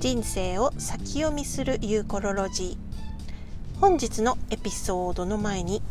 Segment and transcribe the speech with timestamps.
[0.00, 3.80] 人生を先読みするユーコロロジー。
[3.80, 5.82] 本日のエピソードの前に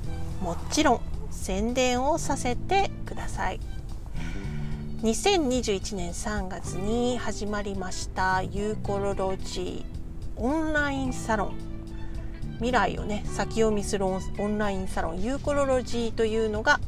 [0.42, 3.60] もちろん宣伝をさせてください。
[5.04, 10.42] 2021年3月に始まりましたユーコロロジー。
[10.42, 11.58] オンラインサロン。
[12.56, 15.22] 未来をね先読みするオンラインサロン。
[15.22, 16.80] ユーコロロジーというのが、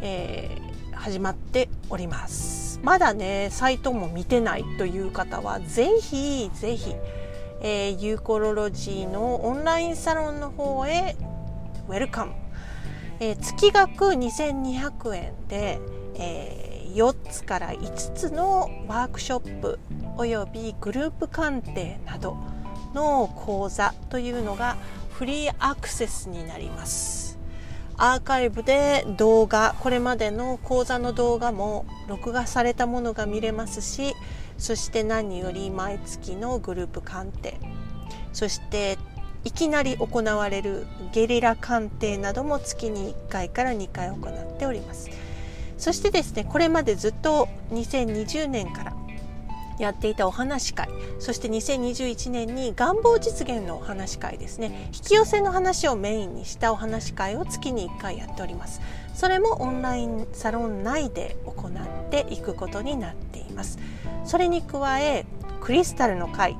[0.00, 2.61] えー、始まっております。
[2.82, 6.94] まだねサイトも見てないという方はぜひぜひ、
[7.60, 11.16] えー、ユーコロロジーのオンラインサロンの方へ
[11.88, 12.32] ウェルカム、
[13.20, 15.80] えー、月額2200円で、
[16.16, 19.78] えー、4つから5つのワークショップ
[20.16, 22.36] およびグループ鑑定など
[22.94, 24.76] の講座というのが
[25.12, 27.21] フリーアクセスになります。
[28.04, 34.14] アーカイブで動画これまでの講座の動画も録画されたものが見れますし
[34.58, 37.60] そして何より毎月のグループ鑑定。
[38.32, 38.98] そして
[39.44, 45.08] いきなり行われるゲリラ鑑定なども月に1回から2回行っております。
[45.78, 48.96] そしてですねこれまでずっと2020年から
[49.78, 50.88] やっていたお話会。
[51.18, 54.90] そして2021年に願望実現のお話会ですね。
[54.94, 58.80] 引き寄せの話をメインにしたお話会を月に1回やっております。
[59.14, 63.78] それもオンラインサロン内で行っていくことになっています。
[64.24, 65.26] それに加え
[65.60, 66.56] クリスタルの会。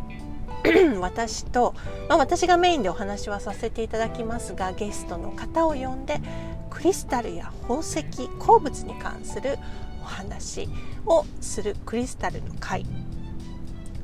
[1.01, 1.75] 私と、
[2.09, 6.21] まあ、私がメインでお話はさせていただきますがゲストの方を呼んで
[6.71, 8.05] クリスタルや宝石
[8.39, 9.59] 鉱物に関する
[10.03, 10.69] お話
[11.07, 12.87] をするクリスタルの会。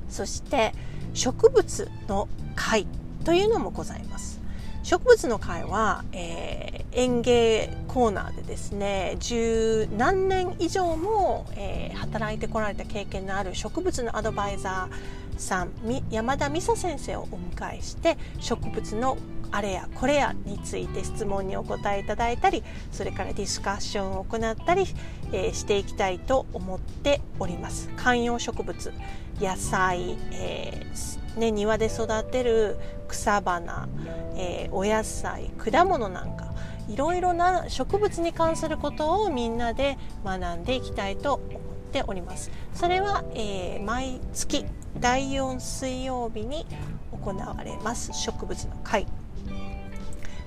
[0.08, 0.72] そして
[1.14, 2.86] 植物の会
[3.24, 4.38] というのもございます。
[4.82, 15.70] 植物の会は、えー、園芸コーナーでですね十何年以上も、えー、働いてこられた経験のある植物のアドバイザーさん
[16.10, 19.18] 山田美沙先生をお迎えして植物の
[19.50, 24.86] あれやこれやについて質問にお答えいただいたりそれからディスカッションを行ったり、
[25.32, 27.88] えー、していきたいと思っております。
[27.96, 28.92] 観葉植物
[29.40, 32.76] 野菜、えー、ね、庭で育てる
[33.06, 33.88] 草花、
[34.36, 36.52] えー、お野菜果物なんか
[36.88, 42.50] いろいろな植物に関することをみんなで学んでいきたいと思っております。
[42.74, 44.64] それは、え毎月
[44.98, 46.66] 第4水曜日に
[47.12, 49.06] 行われます植物の会。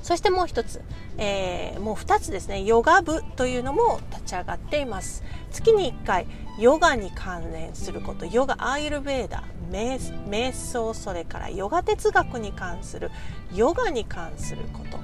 [0.01, 0.81] そしてもう一つ、
[1.17, 5.23] えー、もう二つですね、ヨガ部というのも立ち上がっています。
[5.51, 6.27] 月に1回、
[6.59, 13.11] ヨガに関連すること、ヨガ、アーユルベーダ、瞑想、それからヨガ哲学に関する、
[13.53, 14.99] ヨガに関すること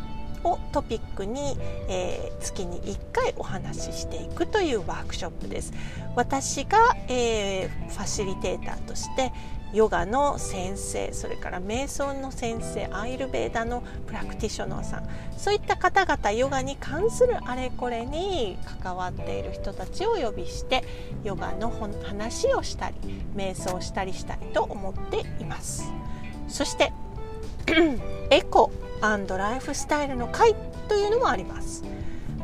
[0.49, 1.57] をトピックに、
[1.89, 5.73] えー、月に1回お話ししていくというワークショップです。
[6.15, 9.31] 私が、えー、ファシリテーターとして
[9.73, 15.09] ヨガの先生それから瞑想の先生アイルベーダのプラクティショナーさん。
[15.37, 20.83] そういった方々ヨガに関するあれこれに関わっている人たちを呼びして
[21.23, 21.71] ヨガの
[22.03, 22.95] 話をしたり
[23.35, 25.91] 瞑想したりしたいと思っています。
[26.47, 26.93] そして
[28.31, 30.55] エコライフスタイルの会
[30.87, 31.83] というのもあります。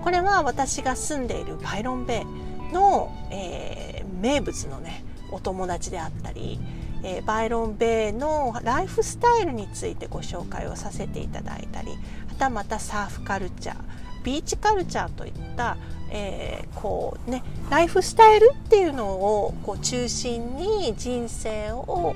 [0.04, 6.60] これは私が住んでいるバイロンベイの、えー、名物のねお友達であったり
[7.04, 11.98] えー、バイロン・ベイのライフスタイルについてご紹介をさせていただいたりは
[12.40, 13.76] たまたサーフカルチャー
[14.24, 15.78] ビーチカルチャーといった、
[16.10, 22.16] えー、こうねライフスタイルっていうのをこう中心に人生を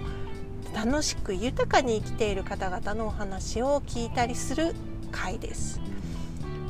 [0.73, 4.73] 楽しく豊かに生きている方々のお話を聞いたりする
[5.11, 5.81] 回です。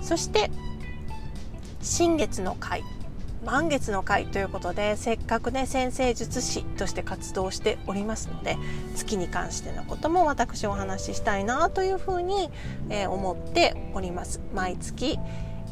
[0.01, 0.49] そして
[1.81, 2.83] 新月の回。
[3.47, 8.57] 満月の会ということでせっかくね先生術師として活動しておりますので
[8.93, 12.49] 月に関してのことも私お話ししたいなというふうに、
[12.89, 14.41] えー、思っております。
[14.53, 15.17] 毎月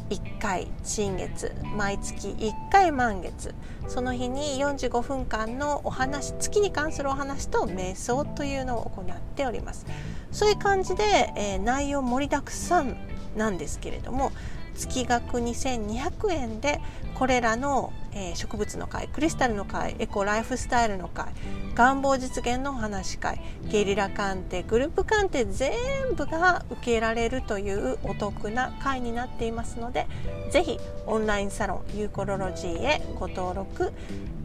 [0.08, 3.54] 1回新月毎月1回満月。
[3.88, 9.84] その日に45分間のお話月に関するお話と瞑想というのを行っております。
[10.32, 11.04] そういう感じで、
[11.36, 12.96] えー、内容盛りだくさん
[13.36, 14.32] なんですけれども
[14.76, 16.80] 月額2200円で
[17.14, 21.26] これらの、え、植物の会クリスタルの会エコライフスタイルの会
[21.74, 23.40] 願望実現のお話会
[23.70, 25.72] ゲリラ鑑定グループ鑑定全
[26.14, 30.06] 部が受けられるというお得な会になっていますので
[30.50, 33.92] ぜひオンラインサロンユーコロロジーへご登録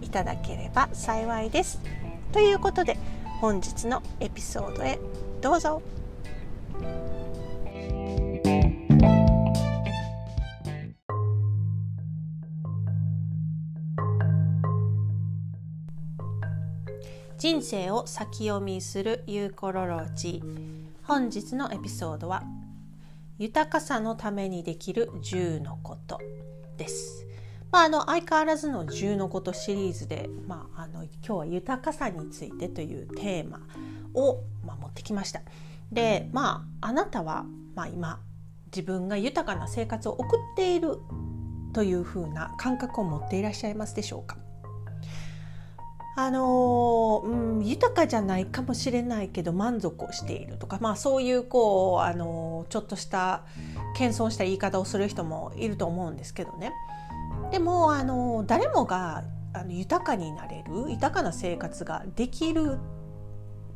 [0.02, 1.80] いただければ幸いです。
[2.32, 2.98] ということで
[3.42, 5.00] 本日のエピソードへ
[5.42, 6.01] どうぞ。
[17.42, 20.44] 人生を先読みするユーコロロジ
[21.02, 22.44] 本日のエピソードは
[23.40, 26.20] 豊かさのためにできる10のこと
[26.78, 27.26] です。
[27.72, 33.60] まあ、あの相変わらずの10のことシリーズで、まあ、あの今日は豊かさについてというテーマ
[34.14, 35.42] を、まあ、持ってきました。
[35.92, 38.20] でまああなたは、まあ、今
[38.68, 41.00] 自分が豊かな生活を送っている
[41.74, 44.38] というふうな感覚を持っていらっしゃいますでしょうか？
[46.16, 53.44] あのうん、豊かじゃないかもしれないけど満足をしているとか、まあ、そういうこう、あのちょっとした
[53.96, 56.74] 謙遜した言い方をする人もいると思うんですけどね
[57.52, 59.24] でも、あの誰もが
[59.54, 62.78] あの豊かになれる豊かな生活ができる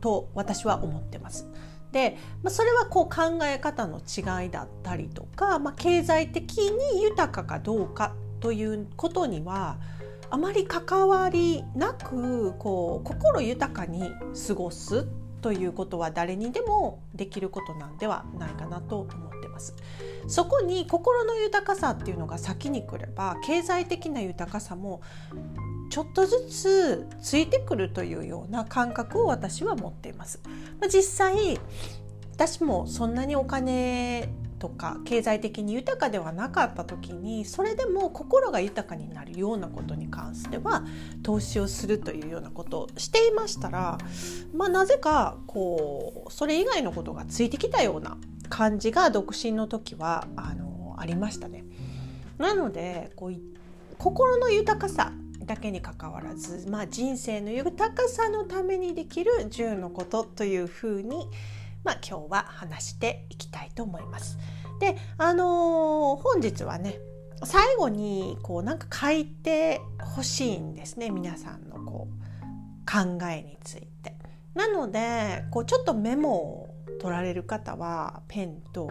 [0.01, 1.47] と私は思ってます。
[1.91, 9.77] で、まあ、それはこう考え方の違いだったりとか、まあ、経済的に豊かかどうかということには
[10.29, 14.11] あまり関わりなくこう心豊かに
[14.47, 15.07] 過ごす
[15.41, 19.75] ということは誰にでもできることなんではないかなと思ってます。
[20.27, 25.01] そこに心の豊かさっていうのが先に来れば経済的な豊かさも
[25.91, 30.39] ちょっとずつついてくるというような感覚を私は持っています。
[30.91, 31.59] 実際
[32.33, 40.83] 私もそんなにお金とか経済的に豊かではなかった時にそれでも心が豊かになるようなことに関しては
[41.23, 43.97] 投資をするというようなことをしていましたら、
[44.53, 48.17] まあ、なぜかこうそれ以外のことがついてきたような
[48.49, 51.65] 感じが独身の時はあのありましたね。
[52.37, 53.35] なのでこう
[53.97, 55.11] 心の豊かさ
[55.45, 61.27] だけにかかわらず、まあ、人生の豊かさのためにできる10のことというふうに、
[61.85, 64.37] まあ、今日は話していきたいと思います。
[64.79, 66.99] であのー、本日はね
[67.43, 72.45] 最後にこうなんか書いてほしいんですね皆さんのこう
[72.85, 74.15] 考えについて。
[74.55, 78.89] なのでこうちょっとメモを取られる方はペンと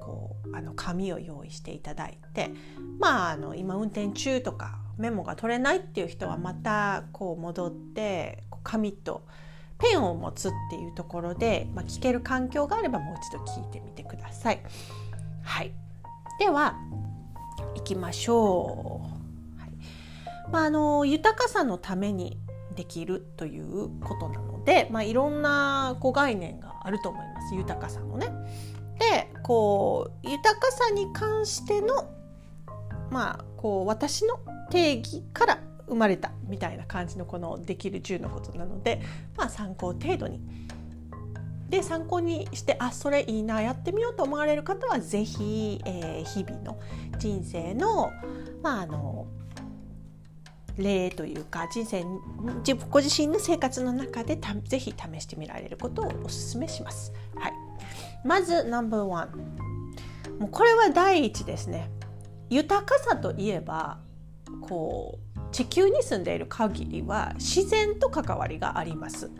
[0.00, 2.50] こうあの紙を用意していただいて
[2.98, 9.26] まああの今運転中とかメモが取れないっていう人はまたこう戻って紙と
[9.80, 14.60] ペンを持つっていうところで、まあ、聞ける環境があればもう一度聞いてみてください。
[15.42, 15.72] はい、
[16.38, 16.76] では
[17.74, 19.00] 行きましょ
[19.56, 19.60] う。
[19.60, 19.72] はい
[20.52, 22.38] まあ、あの豊かさのために
[22.76, 28.28] できるということなので、まあ、いろんなこう概念があると思います豊かさのね。
[28.98, 32.10] でこう豊かさに関しての
[33.10, 34.38] まあこう私の
[34.70, 35.58] 定義から
[35.90, 39.02] 生まれたみたいな感じのこのできる10のことなので、
[39.36, 40.40] まあ、参考程度に。
[41.68, 46.80] で参考にしてあそれいいなやってみようと思われる方は是非、えー、日々の
[47.16, 48.10] 人生の,、
[48.60, 49.28] まあ、あの
[50.76, 52.04] 例というか人生
[52.66, 57.12] 自ご自身の生活の中でたぜひ試してみられることをお勧めします。
[57.36, 57.52] はい、
[58.24, 59.60] まずナンバーワン
[60.40, 61.88] もうこれは第一ですね。
[62.48, 64.00] 豊かさといえば
[64.62, 69.30] こう地球に住んでいる限りは自然と関わりがあります。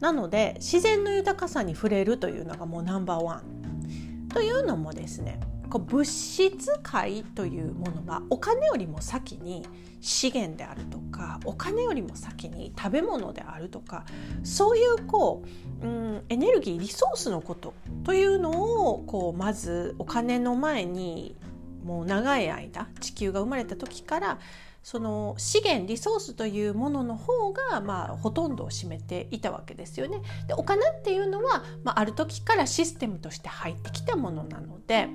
[0.00, 5.40] なので自然の豊かさに触れるというのがもうナンバーワンというのもですね
[5.70, 9.66] こう物質界というものがお金よりも先に
[10.00, 14.04] 資源であるとかお金よりも先に食べ物であるとか
[14.42, 15.42] そういうこ
[15.82, 17.72] う、うん、エネルギーリソースのこと
[18.04, 21.34] というのをこうまずお金の前に
[21.82, 24.38] もう長い間地球が生まれた時から
[24.84, 30.20] その資源リソースというものの方が、まあ、ほとんどを占めていたわけですよね。
[30.46, 35.08] でお金っていうのは、まあ、ある時からシステムとして入ってきたものなので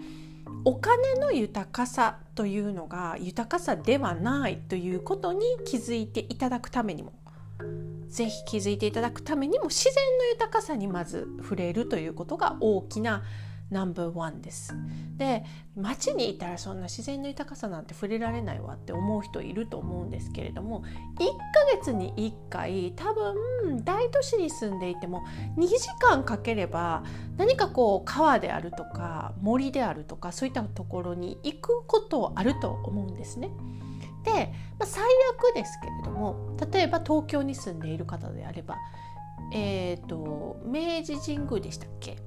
[0.65, 7.13] お金の豊かさというのが豊かさではないということに気づいていただくためにも
[8.07, 13.23] ぜひ気づいていただくためにも自然の豊かさにまず触れるということが大きな
[13.69, 14.73] ナンバーワンです。
[15.17, 15.43] で
[15.75, 20.85] 街にいたらそんな自然の豊かさなんて触れられないわって思う人いると思うんですけれども1
[21.17, 25.23] ヶ月に1回多分大都市に住んでいても
[25.57, 27.03] 2時間かければ
[27.37, 33.49] 何かこう川であるとか森であるとかそういったところに行くことあると思うんですね。
[34.23, 35.03] で、まあ、最
[35.37, 38.75] 悪ですけれども例えば東京に住んでいる方であれば
[39.53, 42.17] えーと明治神宮でしたっけ？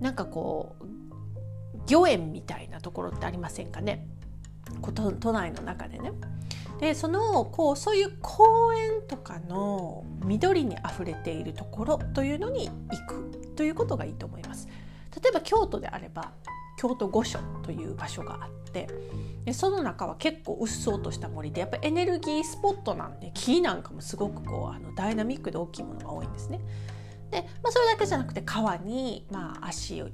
[0.00, 4.06] なんかこう御苑みたいなところってありませんかね？
[4.82, 6.12] 都内の中でね。
[6.78, 14.66] でそのこうそういう公園とかの緑にあふれているところというのに行くということがいいと思います。
[15.22, 16.32] 例えば京都であれば
[16.78, 18.88] 京都御所という場所があって
[19.44, 26.60] でその中は結構うっそうとした森でやっぱエネルギースポットなんで木なんかもすごくこうあのダイナミックで大きいものが多いんですね。
[27.30, 30.08] で、まあ、それだけじゃなくて川に、まあ、足を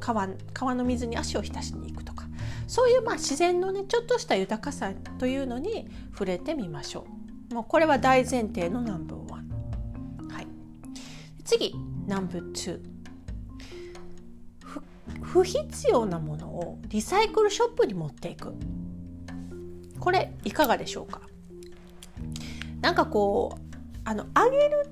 [0.00, 2.26] 川川の水に足を浸しに行くとか
[2.66, 7.06] そういうまあ自然のねちょっとした豊かさというのに触れてみましょ
[7.50, 7.54] う。
[7.54, 9.48] もうこれは大前提のナンバーワン。
[10.30, 10.46] はい、
[11.44, 11.74] 次
[12.06, 12.98] ナンバーツー。
[15.22, 18.54] 不必要なものをリサイクルショップに持っていく
[19.98, 21.22] これいかがでしょうか？
[22.80, 23.60] なんかこう
[24.04, 24.88] あのあげる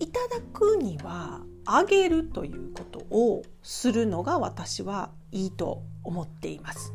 [0.00, 6.94] いただくにはあげるということをするのが私はいいと思っています。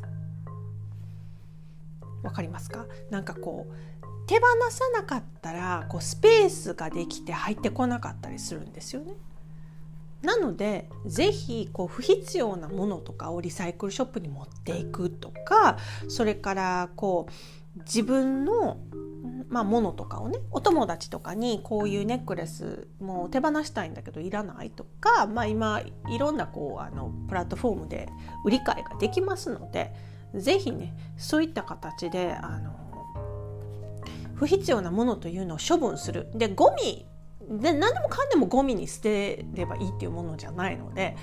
[2.23, 2.85] わかりますか？
[3.09, 3.73] なんかこう
[4.25, 4.41] 手放
[4.71, 9.13] さなかったらこうスペースができて入ってこなかったりするんですよね。
[10.21, 17.31] なので是非こう不必要なものとかをリサイクルショップに持っていくとかそれからこう
[17.77, 18.77] 自分の
[19.49, 28.09] まあ、ものとかをねお友達とかにこういうネックレスもう手放したいんだけどいらないとか、まあ、今いろんなこうあのプラットフォームで
[28.45, 29.93] 売り買いができますので
[30.33, 32.75] 是非ねそういった形であの
[34.33, 36.29] 不必要なものというのを処分する。
[36.33, 37.05] でゴミ
[37.47, 41.15] で何でもかんでもゴミに捨てればいいっていうものじゃないので、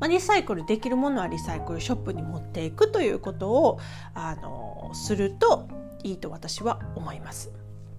[0.00, 3.78] まあ、リサイクルできるものはリサイクルショップに持っていくということを
[4.14, 5.68] あのすると
[6.02, 7.50] いいと私は思います。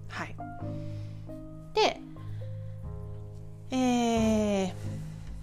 [0.08, 0.34] はい、
[1.74, 2.00] で、
[3.70, 4.72] えー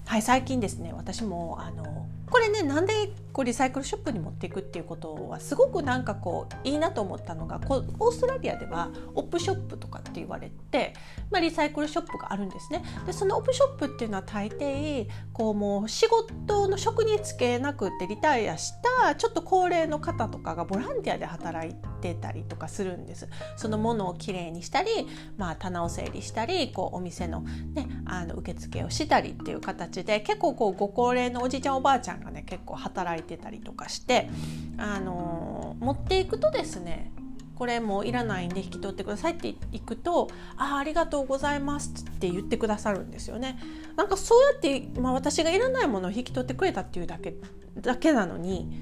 [0.06, 2.94] はい、最近ですね私もあのこれねなんで
[3.36, 10.94] こうリサイクルショップに持っていくっていうことはすごくなんかこういいなと思ったのがこうオーストラリアではオップショップとかって言われて、
[11.30, 12.82] まあ、リサイクルショップがあるんですね。
[13.06, 18.72] でそのオップショップっていうのは大抵こうもう仕事の職に就けなくてリタイアし
[19.04, 23.28] たちょっと高齢の方とかがボランティアで働いてたりとかするんです。
[23.58, 24.90] そのものをきれいにしたり、
[25.36, 34.30] まあ、棚を整理したりこうお店の,、ね、あの受付をしたりっていう形で結構こうご高齢のおじいちゃんおばあちゃんがね結構働いてたりとかして
[34.78, 37.12] あの持っていくとですね
[37.56, 43.58] これもういらないんで引き取ってくださいっていくと「ああありがとうございます」って言ってくださるんですよね。
[43.96, 47.36] なんかそうやって、まあ、私がいらないものを引き取ってくれたっていうだけ
[47.78, 48.78] だけなのに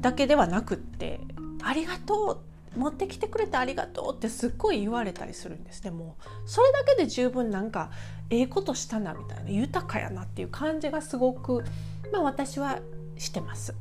[0.00, 1.20] だけではなくって
[1.62, 6.16] 「ありがとう」持ってきてくれてありがとうってすっごい言われたりするんですでも
[6.46, 7.90] それだけで十分なんか
[8.30, 11.64] ええことしたなみたいな豊かやなっていう感じがすごく、
[12.12, 12.78] まあ、私は
[13.20, 13.74] してます。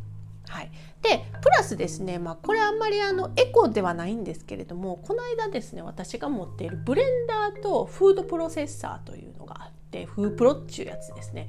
[0.49, 0.71] はい、
[1.03, 11.47] でプラスですね、まあ、これあんまりあのエコではないんですけれどもこの間ですね私が持っているブレンダーとフードプロセッサーというのがあってフープロっていうやつですね。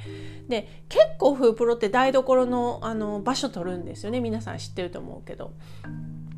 [0.49, 4.21] で結構フープロって台所のあの場所取るんですよね。
[4.21, 5.53] 皆さん知ってると思うけど。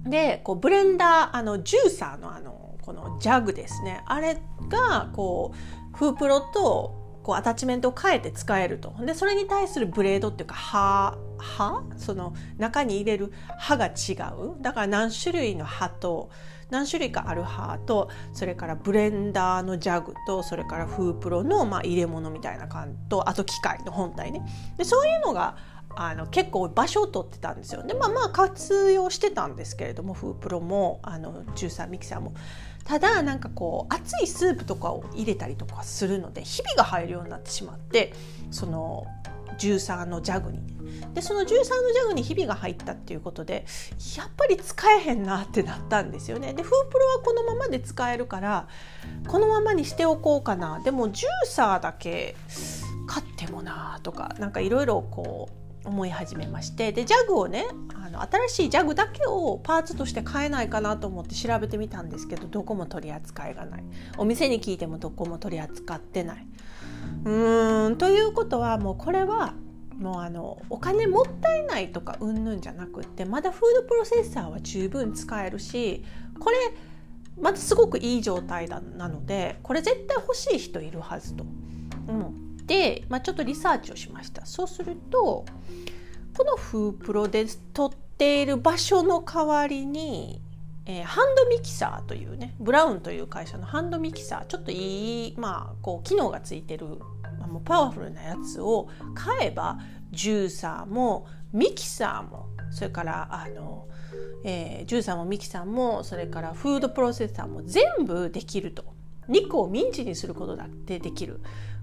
[0.05, 4.03] でこうブレンダーあのジューサーのあのこのジャグですね。
[4.07, 8.95] あれがこうフープロとこうアタッチメントを変えて使えると。
[9.05, 14.61] でそれに対するブレードっていうか刃刃その中に入れる刃が違う。
[14.61, 16.31] だから何種類の刃と
[16.71, 24.43] 何種類かある刃とそれからブレンダーのジャグとそれからフープロのまあ入れ物みたいな感じとあと機械の本体ね。
[24.79, 25.57] でそういうのが
[25.97, 27.83] あの結構場所を取ってたんですよ。
[27.83, 32.35] ねまあまあ活用してたんですけれどもフープロもあのジューサーミキサーも。
[32.85, 38.13] ただなんかこう熱いスープとかを入れたりとかするのでひびが入るようになってしまって
[38.51, 39.07] その
[39.57, 40.61] ジューサーのジャグに。
[41.15, 43.67] でそのジューサーのジャグにひびが入ったっていうことで
[44.17, 46.55] やっぱり使えへんなってなったんですよね。
[46.55, 48.69] でフープロはこのままで使えるから
[49.29, 50.81] このままにしておこうかな。
[50.81, 52.35] でもジューサーだけ
[53.07, 56.93] 買ってもなとかなんかいろいろこう思い始めまして。
[56.93, 63.85] でジャグをねあの新しいジャグだけをパーツとして買えないかなと思って調べてみたんですけどどこも取り扱いがない。
[64.19, 66.47] お店に聞いてもどこも取り扱ってない。
[67.25, 69.55] うーんということはもうこれは
[69.99, 76.05] もうあのお金もったいないとかうんぬんじゃなくってまだフードプロセッサーは十分使えるし
[76.41, 76.57] これ
[77.41, 81.45] またすごくいい状態だなのでこれ絶対欲しい人いるはずと。
[82.09, 82.52] うん。
[82.73, 84.47] で、まあ、ちょっとリサーチをしました。
[84.47, 85.45] そうすると
[86.35, 90.41] このフープロで撮っている場所の代わりに、
[90.87, 96.87] えー、ハンドミキサーというねブラウンという会社のハンドミキサーちょっといい、まあ、こう機能がついてる、
[97.39, 99.79] まあ、もうパワフルなやつを買えば
[100.11, 103.87] ジューサーもミキサーもそれからあの、
[104.45, 108.91] えー、ジューサーもミキサーもそれからフードプロセッサーも全部できると。
[109.29, 111.41] 肉をミンチにすることだってできる。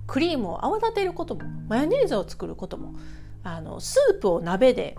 [0.09, 2.95] クリームを泡立てることもマヨネーズを作ることも
[3.43, 4.95] あのスープを鍋で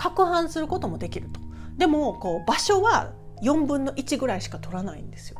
[0.00, 1.40] 攪拌することもできると。
[1.76, 3.12] でもこう場所は
[3.42, 5.38] 4分の1ぐらいしか取らないんですよ。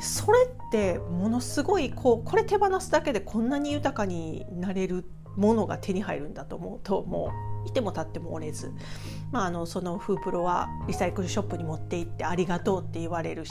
[0.00, 5.04] それってものすごいこうこれ手放すだけでこんなに豊かになれる
[5.36, 7.30] ものが手に入るんだと思うとも
[7.64, 8.72] ういても立っても折れず、
[9.32, 13.50] まあ、あのそのフープロはリサイクルショップに持って行ってありがとうって言われるし、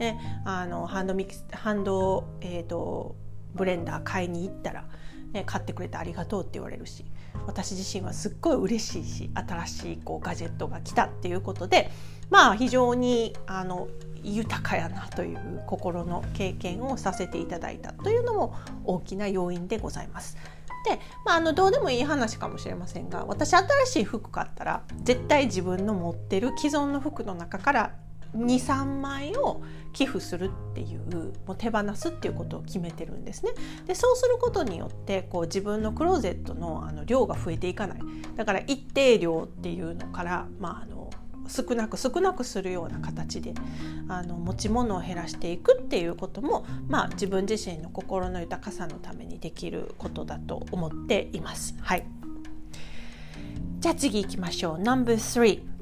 [0.00, 3.16] ね、あのハンドミキスハンド、えーと
[3.54, 4.84] ブレンダー買いに行ったら、
[5.32, 7.04] ね、買ってくれてありがとうって言われるし
[7.46, 11.90] 私自身はすっごい嬉しいし新しいこうガジェットが来たっていうことで
[12.30, 13.88] まあ非常にあの
[14.22, 18.54] 豊かやなという心の経験をさせていただいたというのも
[18.84, 20.36] 大きな要因でございます。
[20.84, 27.94] で、まあ、あのどうでもいい話かもしれませんが私新しい服買ったら絶対自分の持ってる既存の服の中から
[28.36, 29.62] 23枚を
[29.92, 33.52] 寄付するっていうもう手放すっていうことを決めてるんですね。
[33.86, 37.98] でそうすることによってこう自分のクローゼットのあの量が増えていかない
[38.36, 41.10] だから一定量っていうのから、まあ、あの
[41.48, 43.52] 少なく少なくするような形で
[44.08, 51.74] あの持ち物を減らしていくっていうことも、まあ、自分自身の心の豊かさのためにできることだと思っています。
[51.80, 52.06] はい、
[53.80, 54.78] じゃあ次行きましょう。
[54.78, 55.72] No.3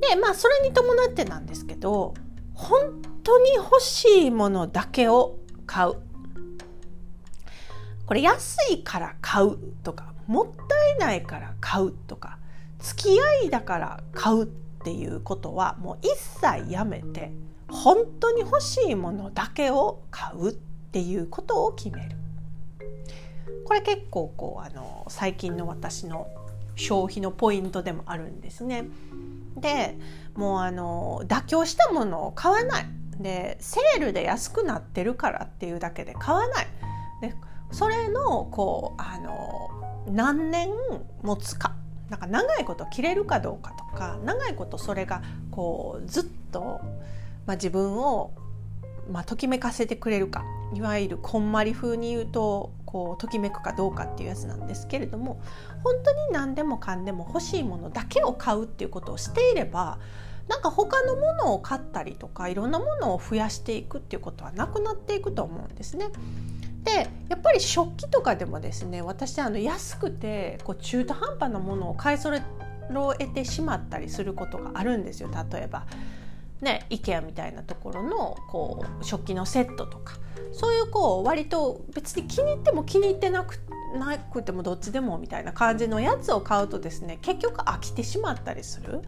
[0.00, 2.14] でまあそれに伴ってなんですけど
[2.54, 5.94] 本当に欲しいものだけを買う。
[8.06, 12.38] これ安いから買うとかもったいないから買うとか
[12.80, 17.30] 付き合いだから買うっていうことはもう一切やめて
[17.68, 22.16] 本当に欲しいものだけを買うっていうことを決める。
[23.64, 26.26] これ結構こうあの最近の私の
[26.80, 28.86] 消費のポイントでもあるんですね。
[29.56, 29.96] で
[30.34, 32.86] もうあの妥協したものを買わない。
[33.18, 36.66] でセールで安くなってるからっていうだけで買わない。
[37.20, 37.34] で
[37.70, 39.70] それのこうあの
[40.08, 40.70] 何年
[41.22, 41.74] 持つか。
[42.08, 45.22] なんか長いこと着れるかどうかとか長いことそれが
[45.52, 46.80] こうずっと、
[47.46, 48.32] まあ、自分を、
[49.10, 55.40] まあ、ときめかせてくれるかいわゆるこんまり風に言うとこうときめくかどうかっていうやつなんですけれども
[55.82, 59.98] 本当に何でもかんでも欲しいものだけを買うっていうことをしていれば
[60.48, 66.08] なんか他のものを買ったりとかいろんなものを増やしていくっていうことはなくなっていくと思うんですね。
[66.82, 72.36] でやっぱり食器とかでもですね私あの安くてこう中途半端なものを買い揃
[73.18, 75.86] えてしまったりすることがあるんですよ例えば。
[76.60, 80.14] ね、IKEA みたいなところのこう食器のセットとか
[80.52, 83.58] そういうこう割と別に気に入っても気に入ってなく
[83.98, 89.00] なくてもどっちでもみたいな感じのやつを買うとですね結局飽きてしまったりする。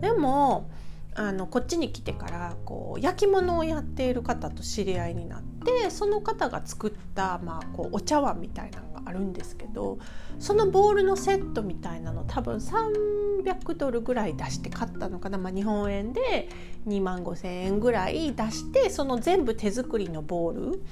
[0.00, 0.70] でも
[1.18, 9.98] あのこっちに来てからこう焼き物をやっている方と知り合いになってその方が作った、まあ、こうお茶碗みたいなのがあるんですけど
[10.38, 16.50] そのボールのセットみたいなの多分300ドルぐらい出して買ったのかな、まあ、日本円で
[16.86, 20.82] 2万5,000円ぐらい出してその全部手作りのボール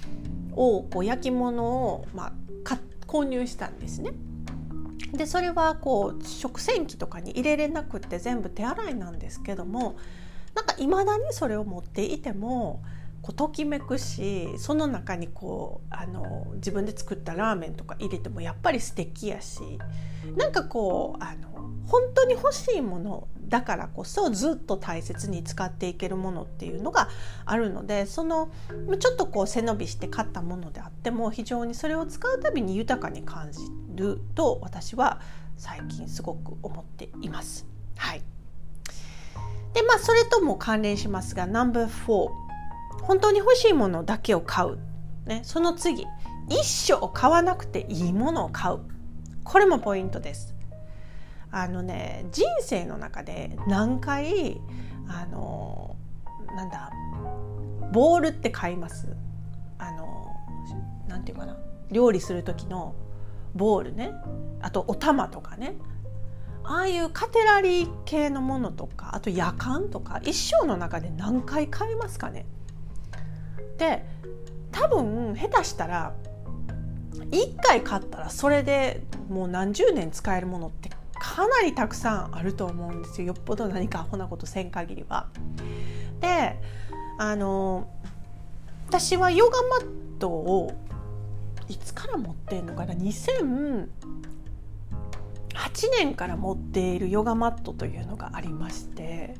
[0.53, 2.33] をこう焼き物を、まあ、
[3.15, 4.13] 購入したんですね。
[5.17, 9.97] でそれはこう食洗機とかに入れれなくって全部手洗いなんですけども
[10.55, 12.83] なんかいまだにそれを持っていても
[13.25, 19.63] こうときめくしその中にこうあの自分で作ったラーメンとか入れてもやっぱり素敵やし
[20.37, 27.09] なんかこうあの本当に欲しいものだからこそずっと大切に使っていけるものっていうのが
[27.47, 28.51] あるのでその
[29.01, 33.61] ちょっとこう背伸びして買ったものであっても非常にそれを使うたびに豊かに感じ
[33.95, 35.23] ると私は
[35.57, 37.67] 最近すごく思っています。
[37.97, 38.23] はい
[39.73, 42.44] でまあそれとも関連しますが No.4
[43.07, 44.79] 本当に欲しいものだけを買う、
[45.27, 46.07] ね、その次。
[46.49, 48.81] 一生買わなくていいものを買う。
[49.45, 50.55] これもポイントです。
[51.51, 54.61] あのね人生の中で何回
[55.09, 55.97] あの
[56.57, 56.91] なんだ
[57.93, 59.09] ボールって買います。
[59.79, 60.35] あの
[61.09, 61.57] なんていうかな。
[61.91, 62.95] 料理する時の
[63.55, 64.13] ボールね。
[64.61, 65.77] あとお玉とかね。
[66.65, 72.47] ああいうカテラリー系のものとかあと夜間とか一生の中で何回買いますかね。
[73.79, 74.05] で
[74.73, 76.15] 多分下手したら
[77.31, 85.29] 1回買ったらそれでもう何十年使えるものってかなりたくさんあると思うんですよよっぽど何かアホなことせん限りは。
[86.21, 86.61] で
[87.19, 87.89] あの
[88.89, 90.73] 私はヨガマットを
[91.69, 93.89] いつから持ってんのかな？2008
[95.99, 99.35] 年から持っているヨガマットというのがありまして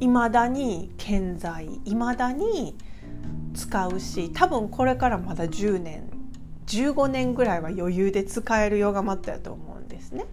[0.00, 2.76] いまだに健在いまだに
[3.54, 6.10] 使うし多分これからまだ10年
[6.66, 10.24] 15年ぐらいは余裕で使えるヨガマットやと思うんですね。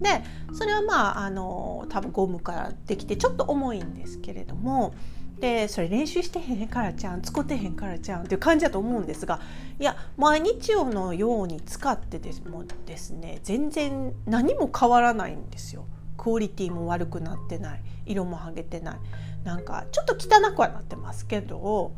[0.00, 4.94] でそれはまああの多分ゴムからできてちょっと重いんですけれども
[5.38, 9.40] でそれ練習してへんからちゃん使ってへんからちゃんっていう感じだと思うんですが
[9.78, 15.86] いや毎日用のように使ってですもですね全然何も変わらないんですよ。
[16.16, 18.96] クオリティも悪くなってない色も剥げてない
[19.44, 21.92] なんかちょっと汚くはなってますけど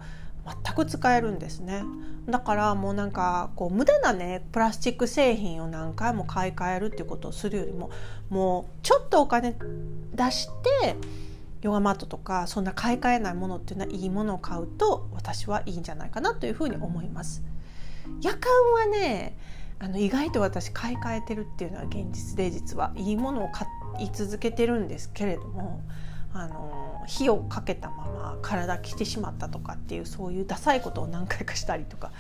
[0.65, 1.85] 全く使えるんですね
[2.29, 7.91] だからもうなんかこう無駄なねプラスチック製品を何回も買い替えるっていうことをするよりも
[8.29, 9.57] もうちょっとお金
[10.15, 10.49] 出し
[10.81, 10.97] て
[11.63, 17.43] ヨガマットとかそんな買い替えないものっていうのはいいものを買うと私はいいんじゃないかなというふうに思います。
[18.21, 19.37] 夜間はね
[19.81, 23.67] あの意外と私買い替えてるっていうのは現実で実はいいものを買
[24.01, 25.81] い続けてるんですけれども
[26.39, 32.13] あの火をかけたまま体きてしまったとかっていうそういうダサいことを何回かしたりとか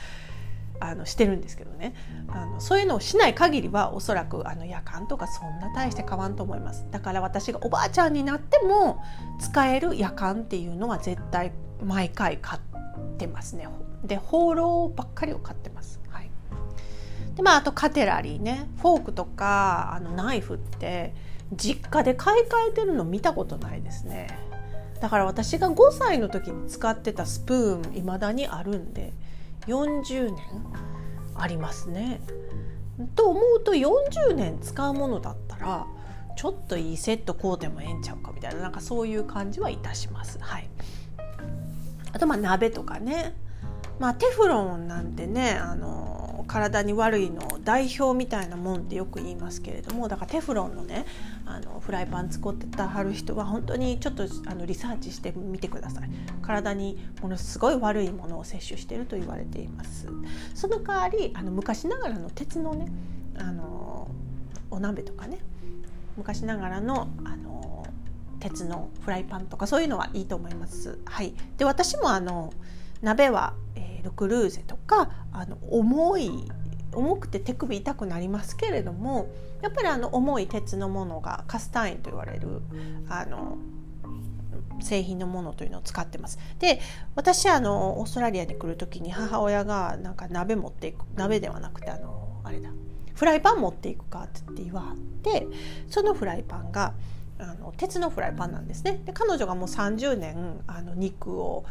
[0.81, 1.95] あのしてるんですけどね。
[2.29, 6.85] あのそういうのをしない限りはおそらくあの夜間とかそんな大して変わんと思います。
[6.91, 9.03] だから私がおばあちゃんになっても
[9.39, 11.53] 使える夜間っていうのは絶対
[11.85, 12.63] 毎回買っ
[13.19, 13.69] てますね。
[14.05, 16.31] で放浪ばっかりを買ってます、はい、
[17.35, 18.69] でまああとカテラリーね。
[18.79, 21.15] フォークとかあのナイフって
[21.55, 24.39] 実家で買い替えてるの見たことないですね
[25.01, 29.13] だから私が5歳の時に使ってたスプーンいまだにあるんで
[29.67, 30.39] 40年
[31.37, 32.21] ありますね。
[33.15, 35.87] と思うと40年使うものだったら
[36.37, 40.39] ちょっといいセット買うてもええんちゃうかみたいななんかそういう感じはいたします。
[40.41, 40.69] はい、
[42.13, 43.37] あとまあ鍋とかね、
[44.01, 51.05] まあ、テフロンなんてねあの体に悪いの代表みたいなもんってよく言いますけれどもだからテフロンのね
[51.49, 56.11] あのフライパン使ってたはる人は本当にちょっとあのリサーチしてみてください。
[56.43, 60.07] 体にものすごい悪いものを摂取していると言われています。
[60.55, 62.93] その代わりあの昔ながらの鉄のね
[63.39, 64.11] あの
[64.71, 65.39] お鍋とかね。
[66.19, 67.87] 昔ながらのあの
[68.41, 70.99] 鉄のフライパンとかそういうのはいいと思います。
[71.07, 72.53] はい、で私もあの
[73.03, 76.31] 鍋は、えー、ルクルーゼとかあの重い
[76.93, 79.29] 重くて手首痛くなりますけれども
[79.63, 82.63] やっぱりあの重い鉄のものがカスタインと言われる
[83.09, 83.59] あの
[84.81, 86.39] 製品のものというのを使ってます。
[86.59, 86.81] で
[87.15, 92.71] 私あのオーストラリアに来る時に母親がなんか鍋持っていく鍋ではなくてあのあれだ
[93.15, 95.47] フライパン持っていくかって言われて
[95.89, 96.95] そのフライパンが
[97.41, 99.01] あの鉄のフライパンなんですね。
[99.05, 101.65] で彼女がもう30年あの肉を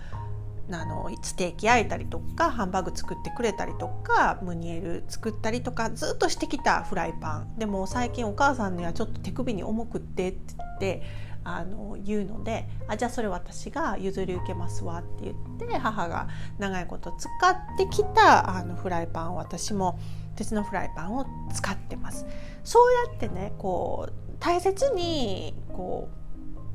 [0.71, 11.03] あのステーキ焼いたりとかハンバーグ作ってくれたりとかムニエル作ったりとかずっとしてきたフライパンでも最近お母さんにはちょっと手首に重くってって言って
[11.45, 16.27] あの言うのであじゃあそれ私が譲り受けますわって言って母が
[16.59, 19.97] 長いこと使ってきたあのフライパンを私も
[20.35, 22.25] 鉄のフライパンを使ってます。
[22.63, 26.16] そうやってねこう大切にこう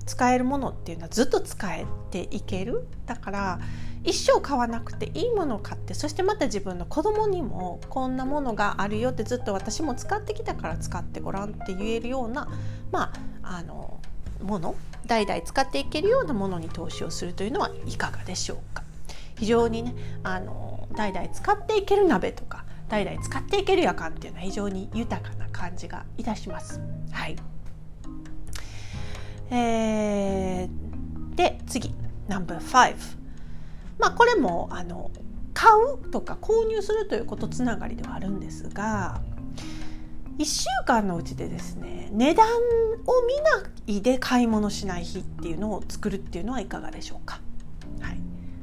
[0.02, 2.86] 使えるものっていうのはずっと使えていける。
[3.06, 3.60] だから
[4.04, 12.48] 一生買わなくていいものを買ってそしてまた自分の子供にもこんなものがあるよってずっと私も使ってきたから使ってごらんって言えるような
[12.90, 13.12] ま
[13.42, 14.00] ああの
[14.42, 14.74] もの
[15.06, 18.82] 代々使っていけるようなものに投資をするというのはいかがでしょうか。
[19.38, 26.80] 非常にねあの代々使っていける鍋とか代々使っていける夜間っていうのは非常に豊かな感じがいたします。
[27.10, 27.51] はい。
[29.54, 31.94] えー、で次
[32.28, 32.96] No.5
[33.98, 35.10] まあこれもあの
[35.52, 39.20] 買うとか購入するということつながりではあるんですが
[40.38, 42.50] 1週間のうちでですね値段を
[43.26, 47.40] 見ないで買い物しない日っていうのを作るっていうのはいかがでしょうか。
[48.00, 48.18] はい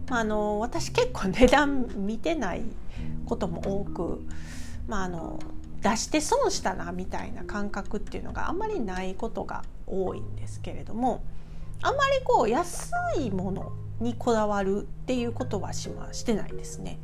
[0.09, 2.63] まあ、あの私結構値段見てない
[3.25, 4.21] ことも多く、
[4.87, 5.39] まあ、あの
[5.81, 11.23] 出して損したなみたいな感覚っていうのがあんまりないことが多いんですけれども
[11.81, 16.99] あんまりこう安いものにこだわるっていうことはしましてないですね。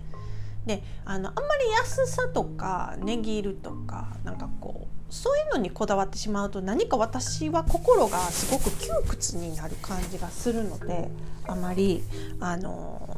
[0.66, 11.10] であのあんまり安さとか値切るとかなんかこうそういうのにこだわってしまうと何か私は心がすごく窮屈になる感じがするので
[11.48, 12.04] あまり
[12.40, 13.18] あの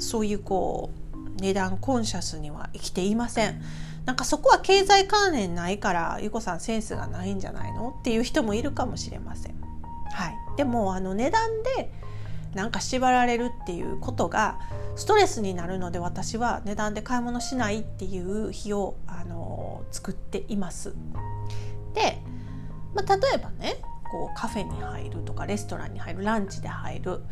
[0.00, 3.62] そういうこう値段コンシャスには生きていません。
[4.10, 7.94] なんかそこは経済関連ないからゆこさんセンスがないんじゃないの？
[7.96, 9.54] っていう人もいるかもしれません。
[10.10, 11.92] はい、でもあの値段で
[12.56, 14.58] なんか縛られるっていうことが
[14.96, 20.92] ストレスになるので私は値段で買い物しないっていう日をあの作っています。
[21.94, 22.18] で、
[22.92, 23.76] まあ、例えばね
[24.10, 27.22] こうカフェに入るとかレストランに入るランチで入る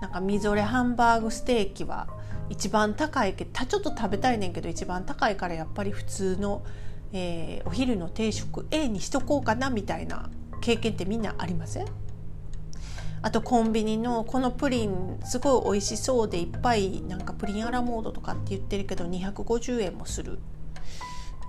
[0.00, 2.06] なんかみぞれハンバーグステーキは
[2.50, 6.62] 一番高いけどちょっと食べたいねんけど一番高いからやっぱり普通の
[7.10, 10.28] えー、お昼の定食 A にしとこうかなみたいな
[10.60, 11.86] 経験ってみんなありません？
[13.22, 20.38] あとコンビニのこのプリンすごい美味しそうでいっぱいなんかプリンアラモードとかって言ってるけど250円もする。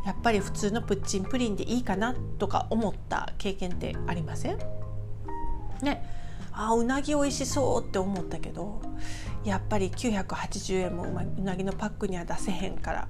[0.05, 4.57] やっぱり普通のプッチンプリンでいいかなとか思った経験ってありません？
[5.81, 6.18] ね。
[6.61, 8.81] あうなぎ美味しそうって思ったけど
[9.45, 13.07] やっぱり980円もうなぎのパックには出せへんから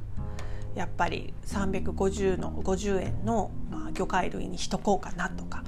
[0.75, 5.63] やっぱり350の50円の、まあ、魚介類にしとこうかなとか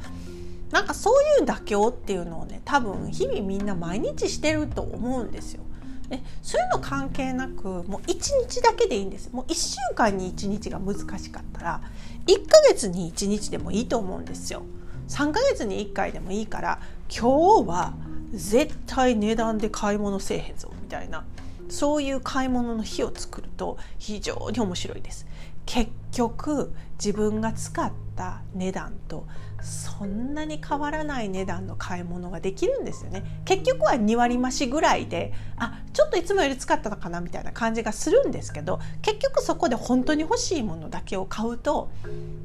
[0.70, 5.63] なんかそういう妥協っていうのをね多分日々みんな毎日してると思うんですよ。
[6.10, 11.82] でそういうの関係なくもう1日だけでいいんですもう1週間に1日が難しかったら
[12.28, 14.62] 1ヶ月に1日でもいいと思うんですよ。
[15.08, 16.80] 3ヶ月に1回でもいいから
[17.13, 17.93] 今日は
[18.32, 21.26] 絶対値段で買い物せえへんぞみたいな
[21.67, 25.26] そういう買い物の日を作ると非常に面白いです。
[25.65, 29.26] 結局自分が使った値段と
[29.62, 41.91] そんなに変わらない値段の買い物ができるんですよね結局は2割増しぐらいであちょっといつもより使ったのかなみたいな感じがするんですけど結局そこで本当に欲しいものだけを買うと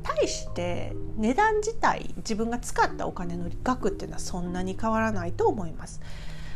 [0.03, 6.01] 対して値段自体自分が使ったお金の額っていうのはそんなに変わらないと思います。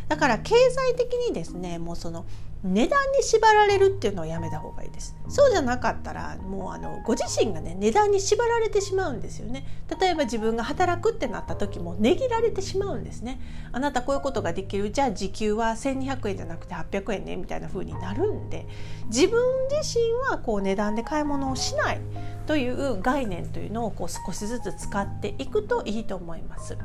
[0.09, 2.27] だから経済的にですねもうその
[2.62, 5.16] 値段に縛られるっていうのをやめた方がいいです。
[5.29, 9.66] そうじゃなかったらもうあのご自身がね値段に縛られてしまうんですよね。
[10.01, 13.40] 例えば自分が働くってなった時も値切られてしまうんですね。
[13.73, 14.90] あなたこういうことができる。
[14.90, 18.66] じゃあ時給は1200円じゃなくて800円ねみたいな風になるんで
[19.07, 22.01] 自分自身はこう値段で買い物をしない。
[22.46, 26.77] という概念というのをこう少しずつ使っていくといいと思います。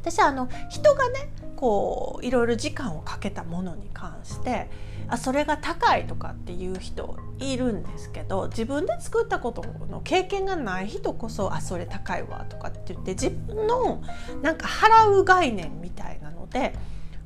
[0.00, 4.68] 私はあの人がねこういろいろ時間をかけたものに関して
[5.08, 14.02] あそれが高いとかっていう人いるんですけど自分で作ったことの経験がない人こそあそれ高いわとかって言って自分の
[14.42, 16.74] なんか払う概念みたいなので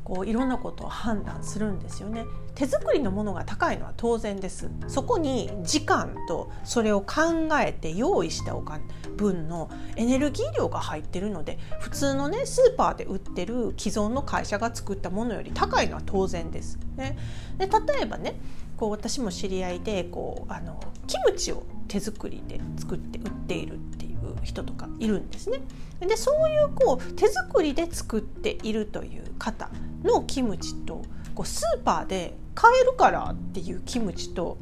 [0.05, 2.25] こういろんなことを判断するんですよね。
[2.61, 8.85] 手作りのものが高いのは当然ですそこに時間とそれを考えて用意したお金
[9.17, 16.79] 分のエネルギー量が入ってるので普通のねスーパーで売ってる既存の会社が作ったものより高いのは当然です。
[16.97, 17.17] ね、
[17.57, 18.39] で例えばね
[18.77, 25.63] こう私も知り合いでこうあのキムチを手作りで作って売っているっていう人とかいるんですね。
[26.01, 29.71] でそういうこう手作りで作っているという方
[30.03, 31.01] のキムチと
[31.41, 34.59] こうスーパーで買えるからっていうキムチと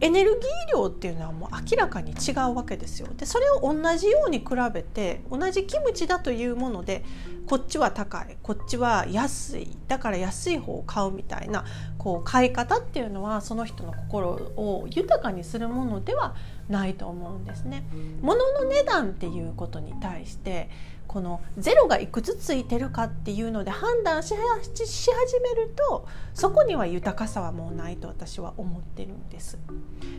[0.00, 3.08] エネルギー量っていうのはもう明らかに違うわけですよ。
[3.14, 7.04] でそれを同じように比べて同じキムチだというもので
[7.46, 11.66] こっちは高いこっちは安いだから安い方を買うみたいな
[11.98, 16.34] こう買い方っていうのはその人の心を豊かにするものでは
[16.70, 17.84] ないと思うんですね。
[18.22, 20.70] 物の値段っていうことに対して
[21.08, 29.58] このゼロがいくつついてるかっていうので判断し始めるとそこには豊かさはもうないと私は思ってるんです。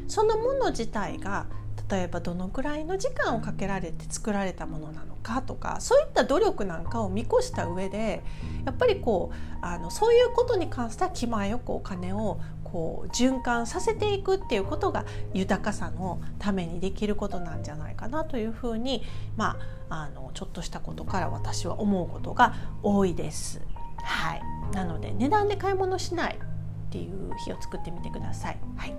[0.08, 1.45] そのもの自体が
[1.89, 8.21] 例えばどのくらいの時間をかけられて作られたものなのかとかそういった努力なんかを見越した上で
[8.65, 12.39] やっぱりこうあのそういうことに関しては気前よくお金を
[12.71, 19.03] こう循環させていくっていうことが豊かさのためにできることなんじゃないかなというふうに、
[19.38, 19.58] ま
[19.89, 23.62] あ、あのちょっとしたことから私は思うことが多いです。
[24.01, 24.41] はい、
[24.73, 28.60] なので値段で買い物しないっていう日を作ってみてください。
[28.77, 28.95] はい、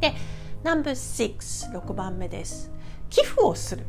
[0.00, 0.14] で
[0.64, 2.70] No.66 番目です。
[3.10, 3.86] 寄付をする。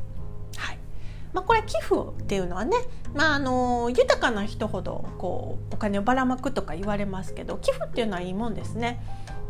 [1.34, 2.76] まあ、これ寄付っていうのはね、
[3.14, 9.02] まあ、あの豊かな人ほどこうお金をばらまくとか言われますけど寄付っていうのはいいもんですね。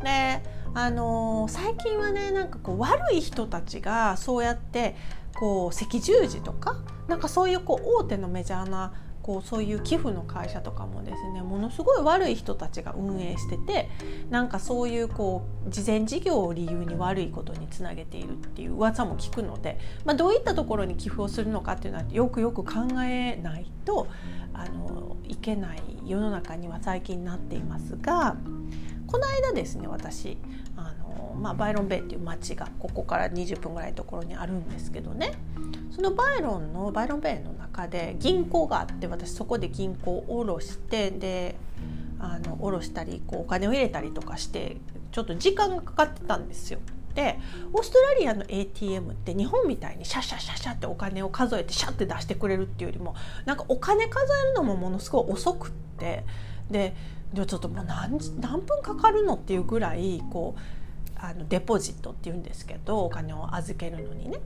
[0.03, 4.95] であの最近はねなんかこう悪い人たちがそうやって
[5.35, 13.89] こう赤十字とかなんかそういうこう大手のメジャーなこうそういう寄付の会社とかもですねものすごい悪い人たちが運営してて
[14.29, 24.07] なんかそういうこう事前事業を理由に悪いことにつなげているっていう噂も聞くので、まあ、どういったところに寄付をするのかっていうのはよくよく考えないと
[24.53, 28.35] あのいけない世の中には最近なっていますが
[29.05, 30.37] この間ですね私
[31.35, 35.33] まあ、バイロンベイっていう町がここから20分ぐらいのところにあるんですけどね
[35.91, 41.55] そのバイロンのバイロンベイの中で銀行があって私そこで銀行を下ろしてで
[42.19, 44.77] あの下ろしたりこうお金を入れたりとかして
[45.11, 46.79] ちょっと時間がかかってたんですよ。
[47.15, 47.39] で
[47.73, 53.15] オーストラリアの ATM って日本みたいにシャシャシャシャってお金を数えてシャって出してくれるっていうよりも
[53.45, 56.23] なんかお金数えるのもものすごい遅くって
[56.69, 56.95] で
[57.33, 60.78] ちょっともう何何分かかるのっていうぐらいこう
[61.21, 64.39] あのデポジットっていうんですけどお金を預けるのにね。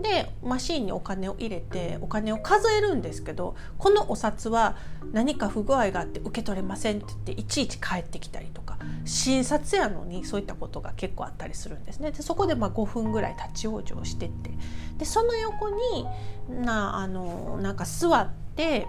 [0.00, 4.76] でマシーンにお金を入れてお金を数えるんですけどこのお札は
[5.12, 12.10] 何か不具合があって受け取れませんって言っていちいち帰ってきたりとか診察やのにそういったことが結構あったりするんですね。
[12.10, 14.50] でそこでま5分ぐらい立ち往生してって。
[14.98, 16.06] でその横に
[16.48, 18.86] なあのなんか座って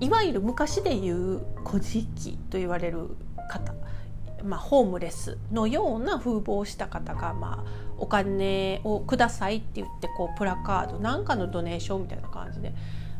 [0.00, 3.16] いわゆる昔でいう「古事記」と言われる
[3.48, 3.74] 方。
[4.44, 12.72] まあ、ホームレスのような風貌をした方が、まあ、お金をくださいって言ってこうプラカードなんかのドネーションみたいな感じで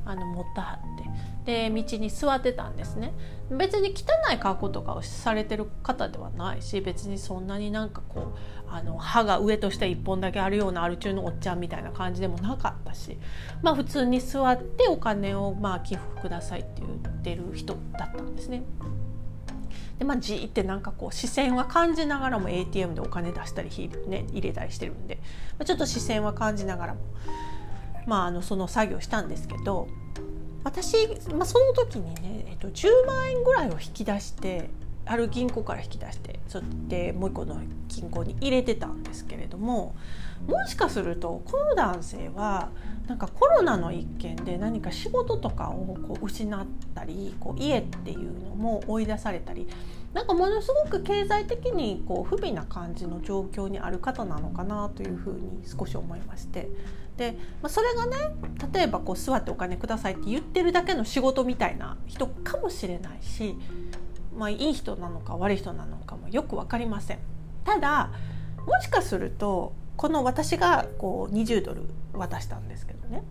[0.05, 1.09] あの持ってはって。
[1.49, 3.15] で道に座ってたんですね。
[3.51, 13.17] 別に汚い格好とかをされてる方ではないし別にそんなになんかこうあの歯が上として1本だけあるようなアル中のおっちゃんみたいな感じでもなかったし
[13.63, 18.63] まあ普通に座ってお金をまあ寄付くださいって言ってる人だったんですね。
[19.99, 23.71] でまあじーってなんかこう視線は感じながらも ATM でお金出したり、
[24.07, 25.17] ね、入れたりしてるんで、
[25.59, 27.01] まあ、ちょっと視線は感じながらも、
[28.07, 29.89] まあ、あのその作業したんですけど
[30.65, 34.71] 私、まあ、その時にね、えっと、10万円ぐらいを引き出して
[35.09, 39.97] ある銀行から引き出してそってもう一個の銀行に入れてたんですけれども
[40.47, 42.69] もしかするとこの男性は
[43.09, 49.67] なんかコロナの一件で何か仕事とかをこう失ったりこう家っていうのも追い出されたり
[50.13, 56.69] なんかものすごく経済的にこう不備な感じの状況にある方なのかなというふうに少し思いまして
[57.17, 58.17] で、まあ、それがね
[58.73, 63.57] 例えばこう座ってお金くださいって言ってるだけの仕事みたいな人かもしれないし
[64.39, 67.19] まあ、いい人なのか悪い人なのかもよく分かりません。
[67.65, 68.13] ただ
[68.65, 71.83] もしかするとこの私がこう20ドル
[72.19, 73.23] 渡したんですけどね。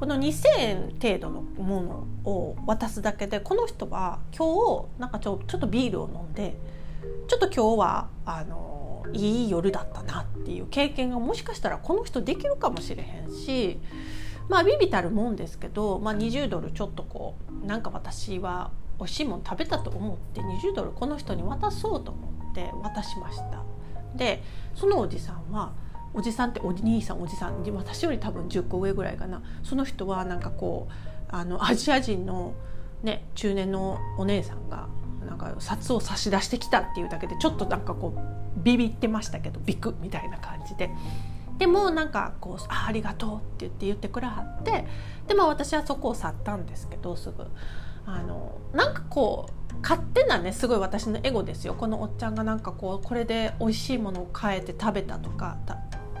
[0.00, 6.56] この2,000円程度のものを渡すだけでこの人は今日なんかちょちょっとビールを飲んで
[7.28, 13.78] ちょっと今日はあのいい夜だったなっていう経験がもしかしたらこの人できるかもしれへんし
[14.48, 23.62] まあビビたるもんですけど、まあ、20ドルちょっとこうなんか私は美味しいもの食べたと思って20ドルこの人に渡そうと思って渡しました。
[24.16, 24.42] で
[24.74, 25.72] そのおじさんは
[26.12, 30.92] おじさんってお兄さんおじさん私より多分10個上ぐらいかなその人はなんかこう
[31.28, 32.54] あの アジア人の、
[33.02, 34.88] ね、中年のお姉さんが
[35.26, 38.20] なんか札を差し出してきたっていうだけでちょっとなんかこう
[38.62, 40.90] ビビってましたけどビクみたいな感じで。
[41.58, 44.86] でもなんかこうあ「ありがとう」って言って言ってくれはって
[45.28, 47.46] でも私はそこを去ったんですけどすぐ
[48.06, 55.56] あのなんかこう勝手なねすごい私のエゴですよこのおっちゃんがなんかこうこれで美味しいものを変えて食べたとか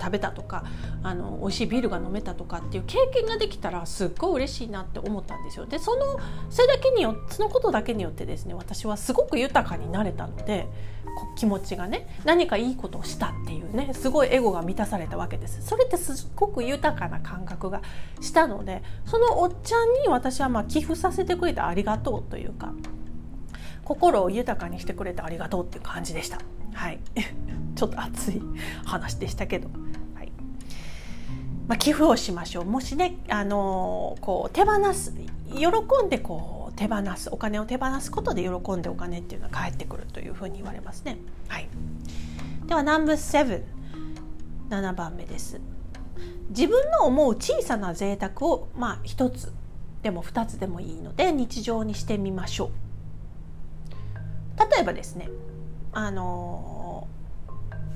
[0.00, 0.64] 食べたとか
[1.02, 5.66] あの美味しいビールが飲めたとかっていう経験ができたらすっごい嬉しいなって思ったんですよ。
[5.66, 6.18] でその
[6.48, 10.66] それだけによそのことだけによってですね私はすごく豊かになれたので
[11.36, 17.82] 気持ちがね何かいいことをしたっていうねすごいエゴが満たされたわけですそれってすっごく豊かな感覚が
[18.20, 22.72] したのでそのおっちゃんに私はまあ寄付させてくれてありがとうというか
[23.90, 26.38] 心を豊かにしてくれてありがとうっていう感じでした。
[26.74, 27.00] はい、
[27.74, 28.40] ちょっと熱い
[28.84, 29.68] 話でしたけど、
[30.14, 30.32] はい
[31.66, 35.12] まあ、寄付をしましょうもしね、あのー、こう手放す
[35.52, 35.66] 喜
[36.06, 41.18] んでこう手放すお金を手放すことで喜んでお金っていうのは返ってくるというふうに言われますね。
[41.48, 41.68] はい、
[42.66, 43.64] ではナンバー
[44.70, 45.60] 77番目です。
[46.50, 49.52] 自分の思う小さな贅沢をまあ一つ
[50.02, 52.89] でも二つでもいいので日常にしてみましょう。
[54.70, 55.28] 例えばですね
[55.92, 57.08] あの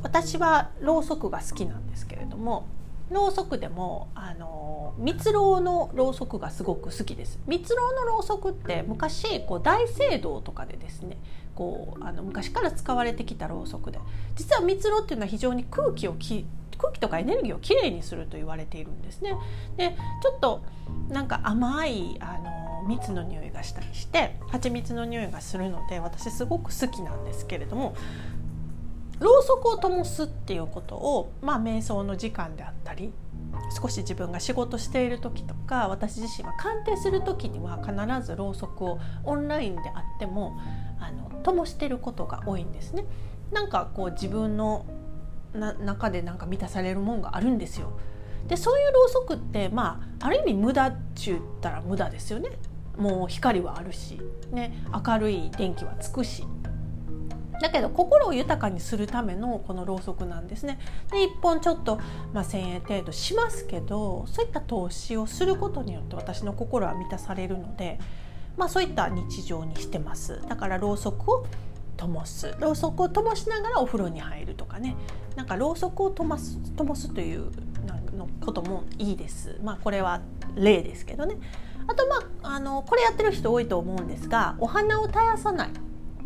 [0.03, 2.67] 私はろうそくが好きなんですけれども
[3.11, 7.39] ろうそくでもあの蜜ろうのろうそくがすごく好きです。
[7.47, 11.19] 蜜ろうのろうそくって昔こう大聖堂とかでですね
[11.55, 13.99] こうあの昔から使われてきたろうそくで
[14.37, 16.47] 実は蜜ろうっていうのは非常に空気をき
[16.85, 19.37] 空気とかエネルギーをきれいにすると言われているんですね。
[19.77, 20.63] でちょっと
[21.09, 27.95] なんか甘いあの蜜の匂いがしたりして蜂蜜の匂いがするので私すごく好きなんですけれども
[29.21, 33.13] ろうそくを灯すっていうことを、まあ、瞑想の時間であったり
[33.81, 40.59] 少し自分が仕事している時とか私自身は鑑定する時には必ずろうそくをオンラインであっても
[41.01, 43.05] あの灯してることが多いんですね。
[43.53, 44.85] なんかこう自分の
[45.55, 47.99] 中でなんか満たされるもんがあるんですよ。
[48.49, 52.51] でそういうろうそくってまあある意味無駄っちゅったら無駄ですよね。
[52.97, 54.21] もう光はあるし、
[54.53, 56.45] ね、明るい電気はつくし
[57.61, 60.79] だけど心を豊かにするためのこのろうそくなんですね。
[61.11, 61.97] で1本ちょっと、
[62.33, 67.99] まあ、1,000円程度しますけどそういった投資をすることによって私の心は満たされるので、
[68.57, 70.43] まあ、そういった日常にしてます。
[70.49, 71.47] だからろうそくを
[71.97, 74.97] 灯すろうそくを灯しながらお風呂に入るとかね
[75.37, 77.51] なんかろうそくを灯す灯すという
[78.17, 79.59] のこともいいです。
[79.63, 80.21] まあこれは
[80.55, 81.37] 例ですけどね。
[81.87, 85.71] あとまああのこれやってる人多いと思うんですがお花を絶やさない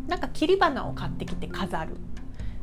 [0.07, 1.95] なんか切り花を買ってきて飾る。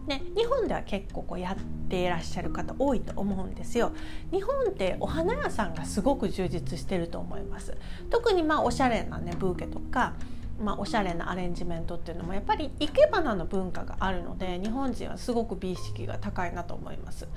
[0.06, 3.90] ね、日本では結構こうやっていらっしゃる方多いと思うんですよ。
[4.30, 7.76] 日本ってお花屋さんがすごく充実してると思います。
[8.08, 10.14] 特にまあおしゃれなねブーケとか
[10.60, 17.28] まあ、おしゃれなアレンジメントっていうのもやっぱり生け花の文化があるので日本人はすごく美意識が高いなと思います。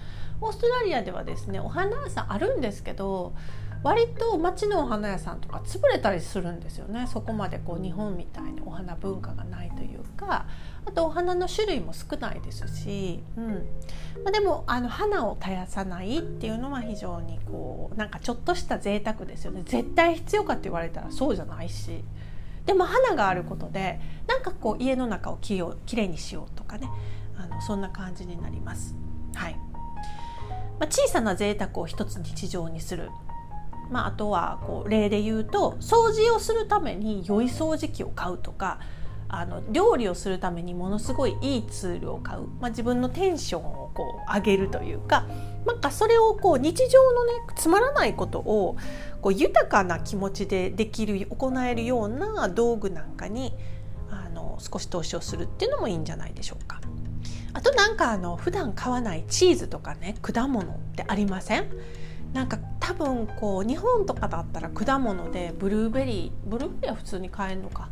[0.41, 3.33] オーストラリアではですねお花屋さんあるんですけど
[3.83, 7.07] 割と町のお花屋さんとか潰れたりするんですよね。
[7.07, 10.45] そこまでこう日本みたいにお花文化がないというか
[10.85, 13.47] あとお花の種類も少ないですし、うん。
[14.23, 19.61] まあ、でもあの花を絶やさないっていうのは非常にこうなんかちょっとした贅沢ですよね。
[19.65, 22.03] 絶対必要かって言われたらそうじゃないし。
[22.69, 25.57] でも花があることでなんかこう家の中をき
[25.95, 26.87] れいにしようとかね
[27.35, 28.95] あのそんな感じになります。
[29.33, 29.55] はい。
[30.79, 33.09] まあ、小さな贅沢を一つ日常にする。
[33.89, 38.79] まあ、あとはこう例で言うと掃除をするために良い掃除機を買うとか
[39.29, 45.25] あの料理をするためにものすごいいいツールを買う、まあ、自分のテンションをこう上げるというか
[45.65, 48.77] なんかそれをこう日常のねつまらないことを
[49.21, 53.53] こう豊かな気持ちでできる行えるような道具なんかに
[54.09, 56.81] あの少し投資をするっていうのもいいんじゃないでしょうか。
[57.51, 61.65] あとなんかあの普段買わないチーズとかね果物ってありません？
[62.33, 67.89] なんか多分こう日本とかだったら果物でブルーベリーブルーベリーは普通に買えるのか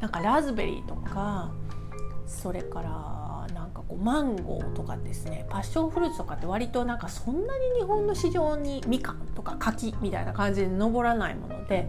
[0.00, 1.52] なんかラズベリーとか
[2.26, 3.23] それから
[3.94, 11.88] こうマンゴーとかですねパッションフルーツとかって割となんかそんなに日本の市場にみかんとか柿みたいな感じで上らないもので、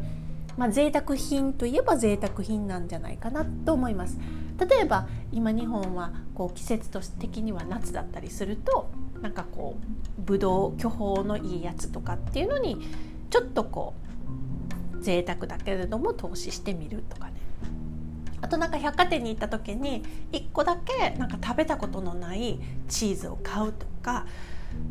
[0.57, 4.19] まあ、贅沢品といえば贅沢品なんじゃないかなと思います。
[4.57, 6.89] 例えば今日本はこう季節
[7.19, 8.89] 的には夏だったりすると
[9.21, 9.77] なんかこ
[10.17, 12.77] うぶどう巨峰のいいやつとかっていうのに
[13.29, 13.93] ちょっとこ
[14.93, 17.44] う贅沢だけれども投資してみるとかね
[18.45, 24.27] あとなんか百貨店に行った時に1個だけなんか食べたことのないチーズを買うとか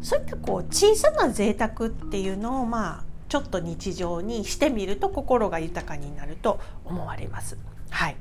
[0.02, 7.56] そういったこう小さな贅沢っていうのをまあちょっと日常にしてみると心が豊かになると思われます。
[7.90, 8.16] はい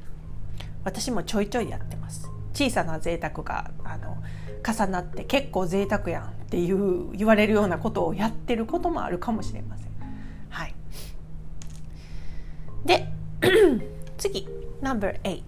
[0.83, 4.17] 私もちょいちょいやってます小さな贅沢があの
[4.63, 9.87] 重なって結構贅沢やんっていう言われるようなことをやってることもあるかもしれません。
[10.49, 10.75] はい、
[12.85, 13.07] で
[14.19, 14.47] 次
[14.83, 15.43] No.8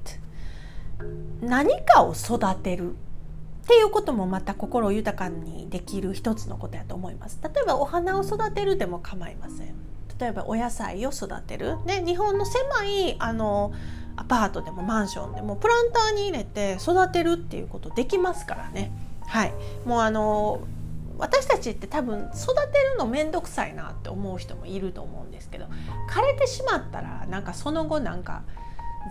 [1.42, 7.40] 何かを育てるっていうこともまた心豊かにできる一つのことやと思います。
[7.44, 9.76] 例えばお花を育てるでも構いません。
[10.20, 11.78] 例えばお野菜を育てる。
[11.86, 13.74] で日本の狭いあの
[14.16, 18.92] アパートでもマンションでもプランターに入れて育てるっていうことできますからね。
[19.28, 19.54] はい、
[19.86, 20.62] もうあの
[21.18, 25.66] 私たちって多分育てるの面倒くさいなって思う人もいると思うんですけど
[26.10, 28.44] 枯れてしまったらなんかその後なんか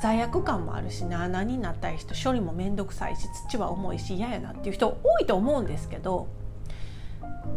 [0.00, 6.28] 罪悪感もあるしな穴になったりして処理も面倒くさいし土は重いし嫌やなっていう人多いと思うんですけど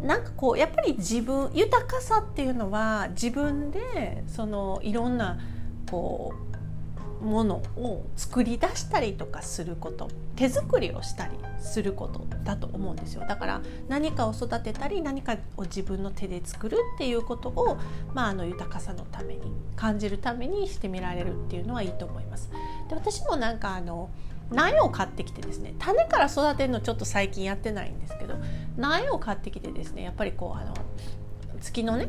[0.04, 5.40] なんかこうやっぱり自分豊かさっていうのは自分でそのいろんな
[5.90, 6.47] こう
[7.22, 17.78] ものを作り出したりとかすること手作りをしたりすることだと思うんですよだから何かを育てたり何かを自分の手で作るっていうことを、
[18.14, 22.52] まあ、あの豊かさのために感じるためにしてみられるっていうのはいいと思います。
[22.90, 24.10] で私もなんかあの
[24.52, 28.36] 苗を買ってきてですね種から育てるのちょっと最近やってないんですけど
[28.78, 30.74] 苗を買ってきてですねやっぱりこうあの
[31.60, 32.08] 月のね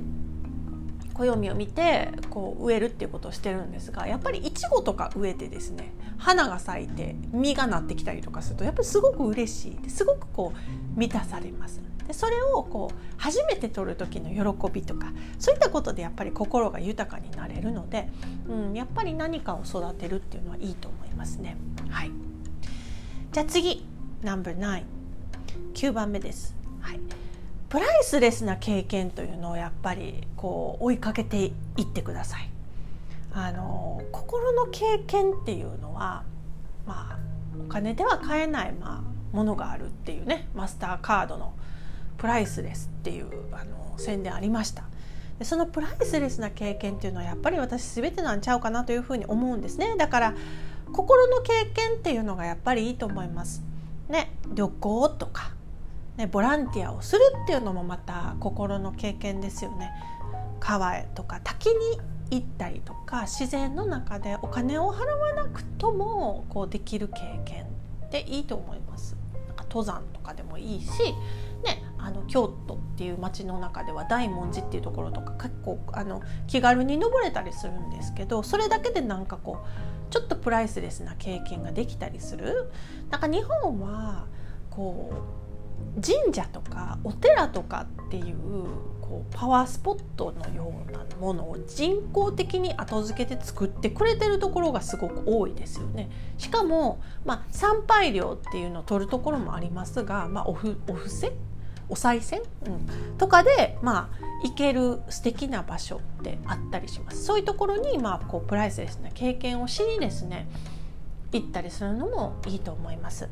[1.19, 11.81] 暦を見てこう植えるっていうことをしてるんですがやっぱりいちごとか植えてですね花が咲いて実がなってきたりとかするとやっぱりすごく嬉しいすごくこう満たされます。
[12.07, 18.09] でそれをこう初めて取る時の喜びとかそういったことでやっぱり心が豊かになれるので、
[18.49, 21.59] うん、やっぱり何かを育てるっていうのはいいと思いますね。
[21.91, 22.11] はい、
[23.31, 23.87] じゃあ次
[24.23, 26.57] No.99 番目です。
[26.81, 27.28] はい
[27.69, 32.51] プライスレスな経験というのをやっぱりこう追いかけていってください。
[33.33, 36.25] あの心の経験っていうのは
[36.87, 37.19] まあ
[37.61, 41.53] お金では買えない、まあ、ものがあるっていうねマスターカードの
[42.17, 44.85] プライスレスっていうあの宣伝ありました。
[45.39, 49.95] でそのプライスレスな経験っていうのはやっぱり私全てなんちゃうかなというふうに思うんですね。
[49.99, 50.35] だから
[50.93, 53.63] 心の経験っていうのがやっぱりいいと思います。
[54.09, 55.53] ね旅行とか
[56.19, 59.91] ね、ボランティアをするっていうのもまた心の経験ですよね。
[60.59, 61.75] 川へとか滝に
[62.31, 67.67] 行ったりとか自然の中でお金を払わなくともこうできる経験
[68.11, 69.17] でいいと思います。
[69.47, 70.89] なんか登山とかでもいいし、
[71.65, 82.73] ね、あの京都っていう街の中では大文字っていうところとか結構あの気軽に登れたりするんですけどそれだけでなんかこうちょっとプライスレスな経験ができたりする。
[83.09, 84.27] なんか日本は
[84.71, 85.38] こう
[86.05, 88.37] 神社とかお寺とかっていう
[89.01, 96.09] こうパワースポットのようなものを人工的に後付けで作ってくれてるところがすごく多いですよね。
[96.37, 101.33] しかも、まあ、参拝料っていうのを取るところもありますが、まあ、おふお布施？
[101.91, 107.25] お賽銭、うん、とかで、まあ、行ける素敵な場所ってあったりします。
[107.25, 110.47] そういうところに、まあ、こうプライスレスな経験をしにですね
[111.33, 113.31] 行ったりするのもいいと思います。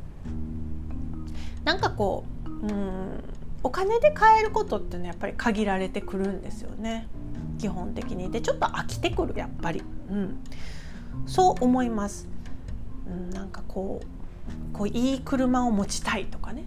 [1.63, 3.23] なんかこううん。
[3.63, 7.07] お金で買えることってねやっぱり限られてくるんですよね。
[7.57, 8.31] 基本的に。
[8.31, 10.39] でちょっと飽きてくるやっぱり、うん、
[11.25, 12.27] そう思います、
[13.07, 16.63] うん、なんかこうこういい車を持ちたいとかね。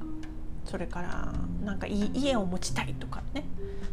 [0.66, 1.32] それから
[1.64, 3.45] なんかいい家を持ちたいとかね。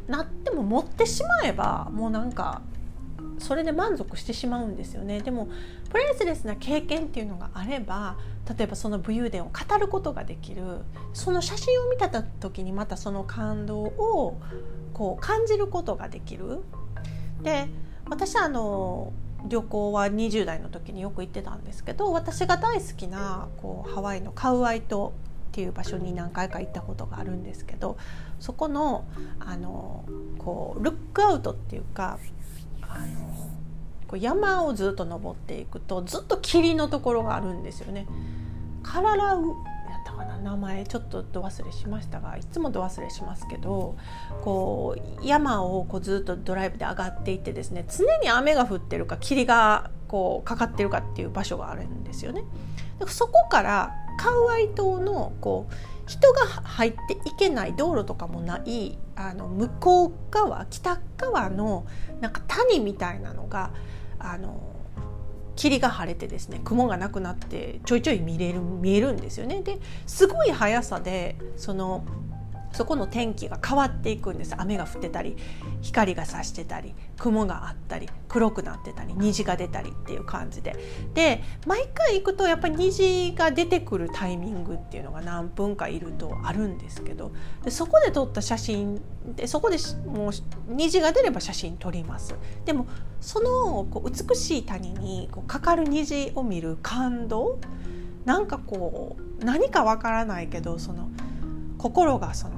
[0.08, 2.62] なっても持ってしまえばもうなんか
[3.40, 5.22] それで満足してしまうんですよね。
[5.22, 5.50] でも
[5.90, 8.18] プレイスレスな経験っていうのがあれば
[8.58, 10.64] 例えばその武勇伝を語ることができる
[11.14, 14.40] その写真を見た時にまたその感動を
[14.94, 16.64] こう感じることができる。
[17.42, 17.68] で
[18.10, 19.14] 私はあの
[19.48, 25.14] 旅行は20代の時によく行ってたんですけど私が大好きなこうハワイのカウアイ島
[25.50, 27.98] っていう場所に何回か行ったことがあるんですけど
[28.40, 29.06] そこの
[29.40, 30.06] あの
[30.40, 32.18] こうルックアウトっていうか
[32.82, 33.37] あの
[34.08, 38.08] こう山をずっと登っていくとずっと霧のところがあるんですよね。
[38.84, 39.42] カララウ
[39.90, 43.98] やったかな名前ちょっとど忘れしましたがいつもど忘れしますけど
[44.42, 52.44] こう山をこうずっとドライブで上がっていってですね常に雨が降ってるか霧がこうかかってるかっていう場所があるんですよね。
[53.08, 55.74] そこからカウアイ島のこう
[56.08, 61.86] 人が入っていけない道路とかもないあの向こう側北側の
[62.22, 63.72] なんか谷みたいなのが
[64.20, 64.78] あの
[65.56, 69.62] 霧が晴れてですね雲がなくなってちょいちょい見れる見えるんですよね。
[69.64, 72.06] ですごい速さでその
[72.78, 74.54] そこの天気が変わっていくんです。
[74.56, 75.36] 雨が降ってたり
[75.82, 80.76] 光が差してたり雲があったり黒くなってたり虹が出たりっていう感じで。
[81.16, 87.32] で毎回行くとやっぱり虹が出てくるタイミングっていうのが何分かいるとあるんですけど
[87.64, 89.02] でそこで撮った写真
[89.36, 90.32] でそこでもう
[90.68, 92.36] 虹が出れば写真撮ります。
[92.64, 92.86] でも
[93.22, 97.58] そのこう美しい谷にこうかかる虹を見る感動
[98.26, 101.10] なんかこう何かわからないけどその
[101.78, 102.57] 心がその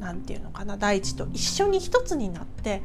[0.00, 2.82] 何て言うのかな大地と一緒に一つになって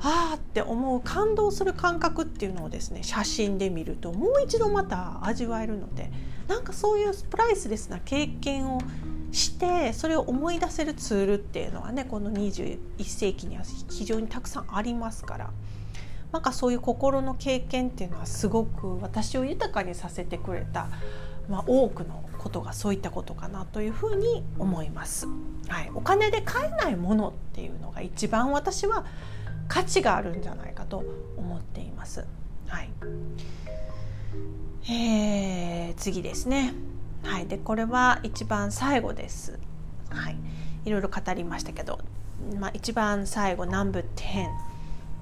[0.00, 6.10] ああって思う感動する感覚っていうのをですね写真で見るともう一度また味わえるので
[6.48, 8.80] なんかそういうプライスレスな経験を
[9.32, 15.50] してそれを思い出せるツールっていうのはねこの21世紀には非常にたくさんありますから
[16.32, 20.88] なんかそういう心の経験っていうのはすごく私を豊かにさせてくれた
[21.48, 25.26] まあ、多くのことがそういったことかなというふうに思います。
[25.68, 29.04] はい、お金で買えないものっていうのが一番私は
[29.68, 31.04] 価値があるんじゃないかと
[31.36, 32.24] 思っています。
[32.68, 32.90] はい、
[34.90, 36.74] えー、次ですね。
[37.24, 39.58] はい、でこれは一番最後です。
[40.10, 40.38] はい、
[40.84, 41.98] いろいろ語りましたけど、
[42.58, 44.46] まあ、一番最後南部10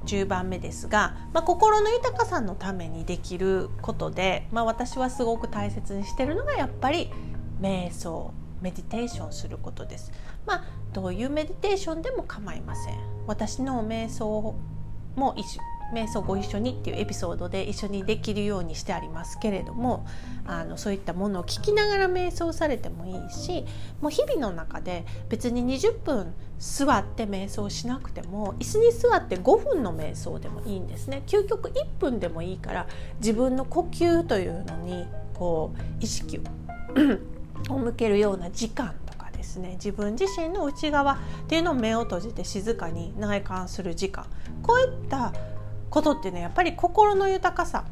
[0.06, 7.10] 10番目ですが、まあ、心の豊かさのためにできることで、まあ、私はすごく大切にしてるのがやっぱり
[7.60, 10.12] 瞑想メディテーションすることです。
[10.46, 12.98] まあ、どういうメディテーションでも構いません。
[13.26, 14.54] 私の瞑想
[15.16, 15.58] も一
[15.92, 20.06] 瞑想ご一緒にっていうエピソードで一緒にできるようにしてありますけれども
[20.46, 23.64] あのそういったものを聞きながら瞑想されてもいいし
[24.00, 31.22] もう日々の中で別に20分座って瞑想しなくても椅子に座って5分の瞑想でもいいんですね。
[31.26, 32.86] 究極1分でもいいから
[33.18, 36.40] 自分の呼吸というのにこう意識
[37.68, 39.72] を向けるような時間とかですね。
[39.72, 41.16] 自分自身の内側っ
[41.48, 44.26] ていうのを目を閉じて静かに内観する時間。
[44.62, 45.32] こういった
[45.94, 47.84] ことってねやっぱり心の豊かさ、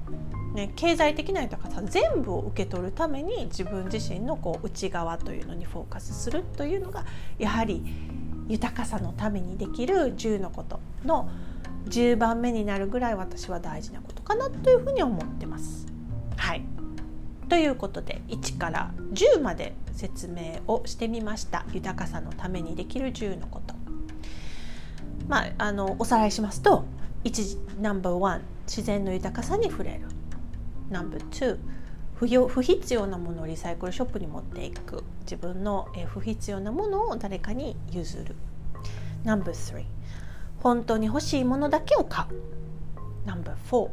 [0.55, 7.05] ね、経済的な豊かさ全部を受け取るために自分自身のこう内側というのにフォーカスするというのが
[7.39, 7.85] やはり
[8.49, 11.31] 豊かさのためにできる10のことの
[11.87, 15.87] 10番目になるぐらい私は大事なことかなというふうに思ってます。
[16.37, 16.65] はい
[17.49, 23.75] ということで1から10まで説明をしてみました豊かさのためにできる10のこと。
[25.29, 26.85] まあ、あのおさらいしますと
[27.25, 30.09] 1ナンバー1自然の豊かさに触れる。
[30.91, 31.59] ナンバー2
[32.15, 35.03] 不不必要なものをリサイクルショップに持っていく。
[35.23, 38.37] 自分の不必要なものを誰かに譲る。
[39.25, 39.85] No.3
[40.61, 42.29] 本当に欲しいものだけを買う。
[43.27, 43.91] No.4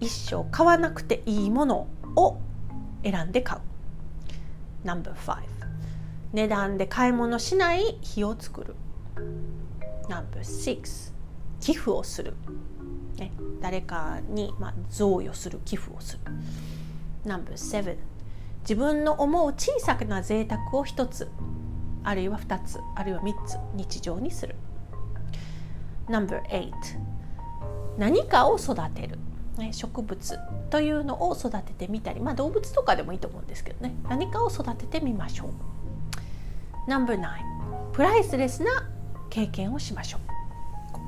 [0.00, 2.38] 一生買わなくていいものを
[3.02, 3.60] 選んで買う。
[4.84, 5.14] No.5
[6.32, 8.74] 値段で買い物しない日を作る。
[10.08, 11.13] No.6
[11.64, 12.34] 寄付をする、
[13.16, 16.20] ね、誰かに、まあ、贈与する寄付をする。
[17.24, 17.96] No.7
[18.60, 21.30] 自分の思う小さな贅沢を一つ。
[22.02, 22.80] あるいは2つ。
[22.94, 23.56] あるいは3つ。
[23.72, 24.56] 日常にする。
[26.06, 26.70] No.8
[27.96, 29.18] 何かを育てる。
[29.56, 30.38] ね、植物
[30.68, 33.94] というのを育ててみたり、まあ、動物とかでもいいと思うんですけどね。
[34.06, 36.90] 何かを育ててみましょう。
[36.90, 37.16] No.9
[37.92, 38.70] プライスレスな
[39.30, 40.33] 経験をしましょう。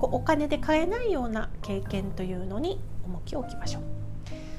[0.01, 3.82] ここお金で買えないような経験というのに重きを置きましょう。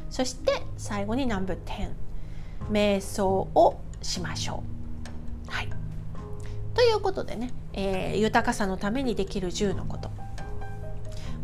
[0.09, 1.91] そして最後に No.10
[2.71, 4.63] 瞑想をしましょ
[5.47, 5.51] う。
[5.51, 5.69] はい、
[6.73, 10.09] ということでね、えー、豊かさのためにできる10のこと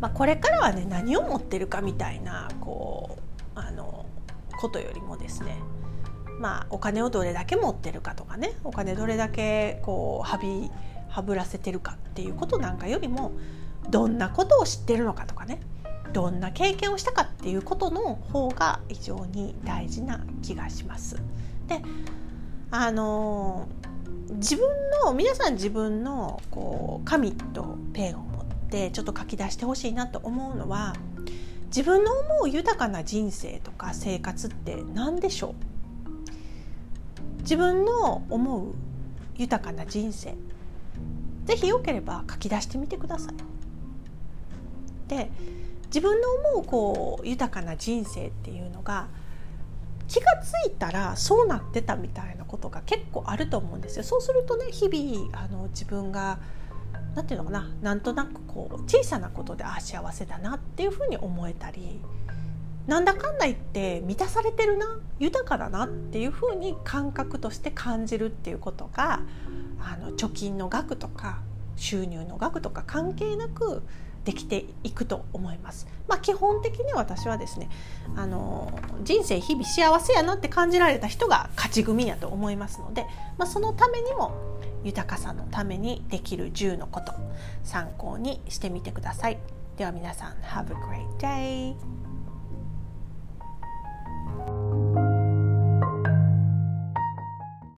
[0.04, 3.16] まあ、これからはね何を持ってるかみたいなこ
[3.56, 4.04] うあの
[4.58, 5.56] ことよりもですね
[6.38, 10.70] まあお金をどれだけ持ってるかとかねお金どれだけこうはび
[11.08, 13.32] はぶらせてるかっていうことなんかよりも
[13.90, 15.60] どんなことを知ってるのかとかね
[16.12, 21.16] どんな経験をしたかっていうことの方が非常に大事な気がします。
[21.66, 21.82] で
[22.70, 23.68] あの
[24.30, 24.68] 自分
[25.04, 30.94] の皆さん自分のこう紙とペンを持ってちょっと書き出してほしいなと思うのは
[31.66, 35.54] 自分の思う豊かな人生とか生活って何でしょ
[37.38, 37.42] う？
[37.42, 38.74] 自分の思う
[39.36, 40.34] 豊かな人生
[41.44, 43.34] ぜひよければ書き出してみてください。
[45.16, 45.30] で
[45.86, 49.08] 自分の思うこう豊かな人生っていうのが
[50.08, 54.04] 気が付いたらそうなってたみたいなことが結構あると思うんですよ。
[54.04, 56.38] そうするとね日々あの自分が
[57.14, 62.00] 何て言うのかななんとなくこう小さなことでああ幸せだなっていうふうに思えたり
[62.86, 69.20] なんだかんだ言って満たされてるな豊かだなっていうふうに感覚として感じるっていうことが
[69.80, 71.40] あの貯金の額とか
[71.76, 73.82] 収入の額とか関係なく
[74.24, 75.86] できていくと思います。
[76.08, 77.68] まあ、基本的に私はですね
[78.16, 83.06] あの人生日々幸せやなって感じられた人が勝ち組やと思いますので、
[83.38, 84.32] まあ、そのためにも
[84.84, 87.14] 豊かさのためにできる10のこと
[87.62, 89.38] 参考にしてみてください。
[89.76, 91.74] では皆さん Have a great
[95.04, 95.13] day!